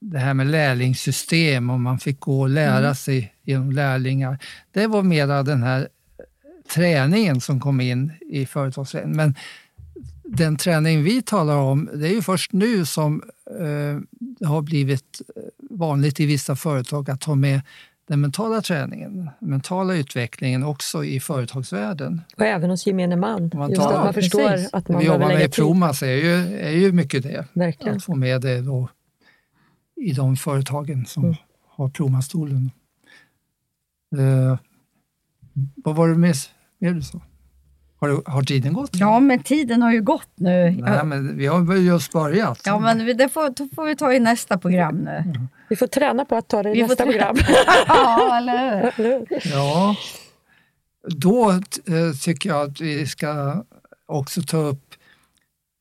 det 0.00 0.18
här 0.18 0.34
med 0.34 0.46
lärlingssystem 0.46 1.70
och 1.70 1.80
man 1.80 1.98
fick 1.98 2.20
gå 2.20 2.40
och 2.40 2.48
lära 2.48 2.94
sig 2.94 3.34
genom 3.42 3.72
lärlingar. 3.72 4.38
Det 4.70 4.86
var 4.86 5.02
mera 5.02 5.42
den 5.42 5.62
här 5.62 5.88
träningen 6.68 7.40
som 7.40 7.60
kom 7.60 7.80
in 7.80 8.12
i 8.20 8.46
företagsvärlden. 8.46 9.16
Men 9.16 9.34
den 10.24 10.56
träning 10.56 11.02
vi 11.02 11.22
talar 11.22 11.56
om, 11.56 11.90
det 11.94 12.08
är 12.08 12.14
ju 12.14 12.22
först 12.22 12.52
nu 12.52 12.86
som 12.86 13.22
eh, 13.60 14.00
det 14.20 14.46
har 14.46 14.62
blivit 14.62 15.20
vanligt 15.70 16.20
i 16.20 16.26
vissa 16.26 16.56
företag 16.56 17.10
att 17.10 17.20
ta 17.20 17.34
med 17.34 17.60
den 18.12 18.20
mentala 18.20 18.60
träningen, 18.60 19.30
den 19.40 19.50
mentala 19.50 19.94
utvecklingen 19.94 20.62
också 20.64 21.04
i 21.04 21.20
företagsvärlden. 21.20 22.20
Och 22.36 22.44
även 22.44 22.70
hos 22.70 22.86
gemene 22.86 23.16
man. 23.16 23.50
Man 23.54 23.70
Just 23.70 23.82
tar- 23.82 23.88
att 23.92 23.96
man 23.98 24.06
Ja, 24.06 24.12
förstår 24.12 24.48
precis. 24.48 24.70
att 24.72 24.86
Det 24.86 24.92
man 24.92 25.00
vi 25.00 25.06
behöver 25.06 25.24
jobbar 25.24 25.34
lägga 25.34 25.48
tid. 25.48 25.54
Promas 25.54 26.02
är 26.02 26.06
ju, 26.06 26.34
är 26.58 26.70
ju 26.70 26.92
mycket 26.92 27.22
det. 27.22 27.46
Verkligen. 27.52 27.96
Att 27.96 28.04
få 28.04 28.14
med 28.14 28.40
det 28.40 28.60
då 28.60 28.88
i 29.96 30.12
de 30.12 30.36
företagen 30.36 31.06
som 31.06 31.24
Mm. 31.24 31.36
har 31.68 31.88
Promastolen. 31.88 32.70
Eh, 34.18 34.58
vad 35.76 35.96
var 35.96 36.08
det 36.08 36.14
mer, 36.18 36.34
du 36.78 37.02
sa? 37.02 37.20
Har, 38.00 38.30
har 38.30 38.42
tiden 38.42 38.72
gått? 38.72 38.90
Ja, 38.92 39.20
men 39.20 39.42
tiden 39.42 39.82
har 39.82 39.92
ju 39.92 40.02
gått 40.02 40.28
nu. 40.34 40.70
Nej, 40.70 41.04
men 41.04 41.36
vi 41.36 41.46
har 41.46 41.60
väl 41.60 41.84
just 41.86 42.12
börjat. 42.12 42.60
Ja, 42.66 42.78
men 42.78 43.16
det 43.16 43.28
får, 43.28 43.50
det 43.56 43.74
får 43.74 43.84
vi 43.86 43.96
ta 43.96 44.12
i 44.12 44.20
nästa 44.20 44.58
program 44.58 44.96
nu. 44.96 45.34
Vi 45.72 45.76
får 45.76 45.86
träna 45.86 46.24
på 46.24 46.36
att 46.36 46.48
ta 46.48 46.62
det 46.62 46.70
i 46.70 46.72
Vi 46.72 46.82
nästa 46.82 47.04
program. 47.04 47.36
ja, 47.88 48.36
eller 48.38 48.92
hur? 48.96 49.26
Ja, 49.52 49.96
då 51.08 51.50
eh, 51.50 52.12
tycker 52.22 52.48
jag 52.48 52.70
att 52.70 52.80
vi 52.80 53.06
ska 53.06 53.62
också 54.06 54.42
ta 54.42 54.56
upp 54.56 54.94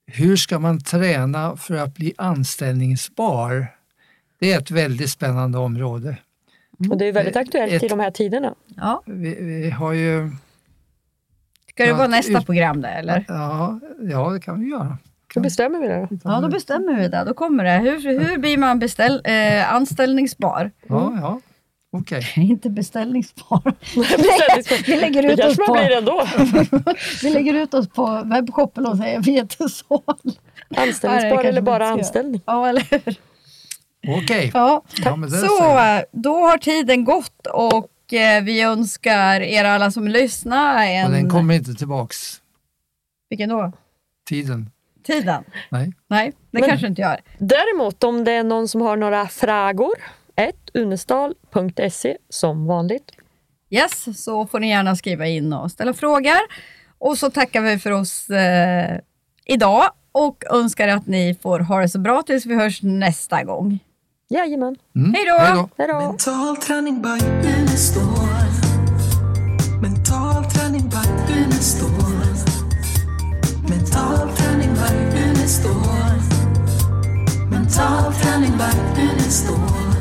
hur 0.07 0.35
ska 0.35 0.59
man 0.59 0.79
träna 0.83 1.57
för 1.57 1.75
att 1.75 1.95
bli 1.95 2.13
anställningsbar? 2.17 3.67
Det 4.39 4.53
är 4.53 4.57
ett 4.59 4.71
väldigt 4.71 5.09
spännande 5.09 5.57
område. 5.57 6.17
Och 6.89 6.97
det 6.97 7.05
är 7.05 7.11
väldigt 7.13 7.35
aktuellt 7.35 7.73
Ett- 7.73 7.83
i 7.83 7.87
de 7.87 7.99
här 7.99 8.11
tiderna. 8.11 8.55
Ja. 8.75 9.03
Vi, 9.05 9.35
vi 9.43 9.69
har 9.69 9.93
ju... 9.93 10.31
Ska 11.69 11.85
det 11.85 11.93
vara 11.93 12.07
nästa 12.07 12.39
ut- 12.39 12.45
program 12.45 12.81
det, 12.81 12.89
eller? 12.89 13.25
Ja, 13.27 13.79
ja, 14.01 14.29
det 14.29 14.39
kan 14.41 14.59
vi 14.61 14.67
göra. 14.69 14.97
Då 15.33 15.39
bestämmer 15.39 15.79
vi 15.79 15.87
det. 15.87 16.07
Ja, 16.23 16.39
då 16.41 16.47
bestämmer 16.49 16.95
vi 16.95 17.07
det. 17.07 17.23
Då 17.23 17.33
kommer 17.33 17.63
det. 17.63 17.71
Hur, 17.71 18.19
hur 18.19 18.37
blir 18.37 18.57
man 18.57 18.79
beställ, 18.79 19.21
eh, 19.23 19.73
anställningsbar? 19.73 20.71
Ja, 20.87 21.13
ja. 21.21 21.39
Okej. 21.93 22.23
Inte 22.35 22.69
beställningsbar. 22.69 23.61
Beställningsbar. 23.95 24.85
Vi 24.87 24.95
lägger 25.01 25.23
Det 25.23 25.33
ut 25.33 25.39
oss 25.45 25.57
på, 25.67 25.73
blir 25.73 25.97
ändå. 25.97 26.27
vi 27.23 27.29
lägger 27.29 27.53
ut 27.53 27.73
oss 27.73 27.89
på 27.89 28.21
webbshoppen 28.25 28.85
och 28.85 28.97
säger 28.97 29.19
vetesål. 29.19 30.01
Anställningsbar 30.77 31.29
kanske 31.29 31.47
eller 31.47 31.61
bara 31.61 31.85
vi 31.85 31.91
anställning. 31.91 32.41
Ja, 32.45 32.69
eller 32.69 32.87
hur? 32.89 33.15
Okej. 34.07 34.51
Ja. 34.53 34.83
Ja, 35.05 35.15
det 35.15 35.29
Så, 35.31 36.01
då 36.11 36.33
har 36.33 36.57
tiden 36.57 37.03
gått 37.03 37.47
och 37.47 38.13
eh, 38.13 38.43
vi 38.43 38.61
önskar 38.61 39.41
er 39.41 39.63
alla 39.65 39.91
som 39.91 40.07
lyssnar 40.07 40.83
en... 40.85 41.05
Och 41.05 41.11
den 41.11 41.29
kommer 41.29 41.53
inte 41.53 41.73
tillbaks. 41.73 42.41
Vilken 43.29 43.49
då? 43.49 43.71
Tiden. 44.29 44.69
Tiden? 45.03 45.43
Nej. 45.69 45.93
Nej, 46.07 46.33
det 46.51 46.59
Men- 46.59 46.69
kanske 46.69 46.87
inte 46.87 47.01
gör. 47.01 47.19
Däremot 47.37 48.03
om 48.03 48.23
det 48.23 48.31
är 48.31 48.43
någon 48.43 48.67
som 48.67 48.81
har 48.81 48.97
några 48.97 49.27
frågor, 49.27 49.93
unestal.se 50.73 52.17
som 52.29 52.65
vanligt. 52.65 53.11
Yes, 53.69 54.23
så 54.23 54.47
får 54.47 54.59
ni 54.59 54.69
gärna 54.69 54.95
skriva 54.95 55.27
in 55.27 55.53
och 55.53 55.71
ställa 55.71 55.93
frågor. 55.93 56.39
Och 56.97 57.17
så 57.17 57.29
tackar 57.29 57.61
vi 57.61 57.79
för 57.79 57.91
oss 57.91 58.29
eh, 58.29 58.99
idag 59.45 59.83
och 60.11 60.43
önskar 60.49 60.87
att 60.87 61.07
ni 61.07 61.37
får 61.41 61.59
ha 61.59 61.79
det 61.81 61.89
så 61.89 61.99
bra 61.99 62.21
tills 62.21 62.45
vi 62.45 62.55
hörs 62.55 62.81
nästa 62.83 63.43
gång. 63.43 63.79
Jajamän. 64.29 64.75
Mm. 64.95 65.13
Hej 65.13 65.25
då! 65.77 65.99
Mental 65.99 66.57
träning 66.57 67.01
by 67.01 67.25
Unestål. 67.59 68.30
står. 75.61 76.21
Mental 77.49 78.13
träning, 78.13 78.57
backen 78.57 79.15
är 79.17 79.31
stor. 79.31 79.91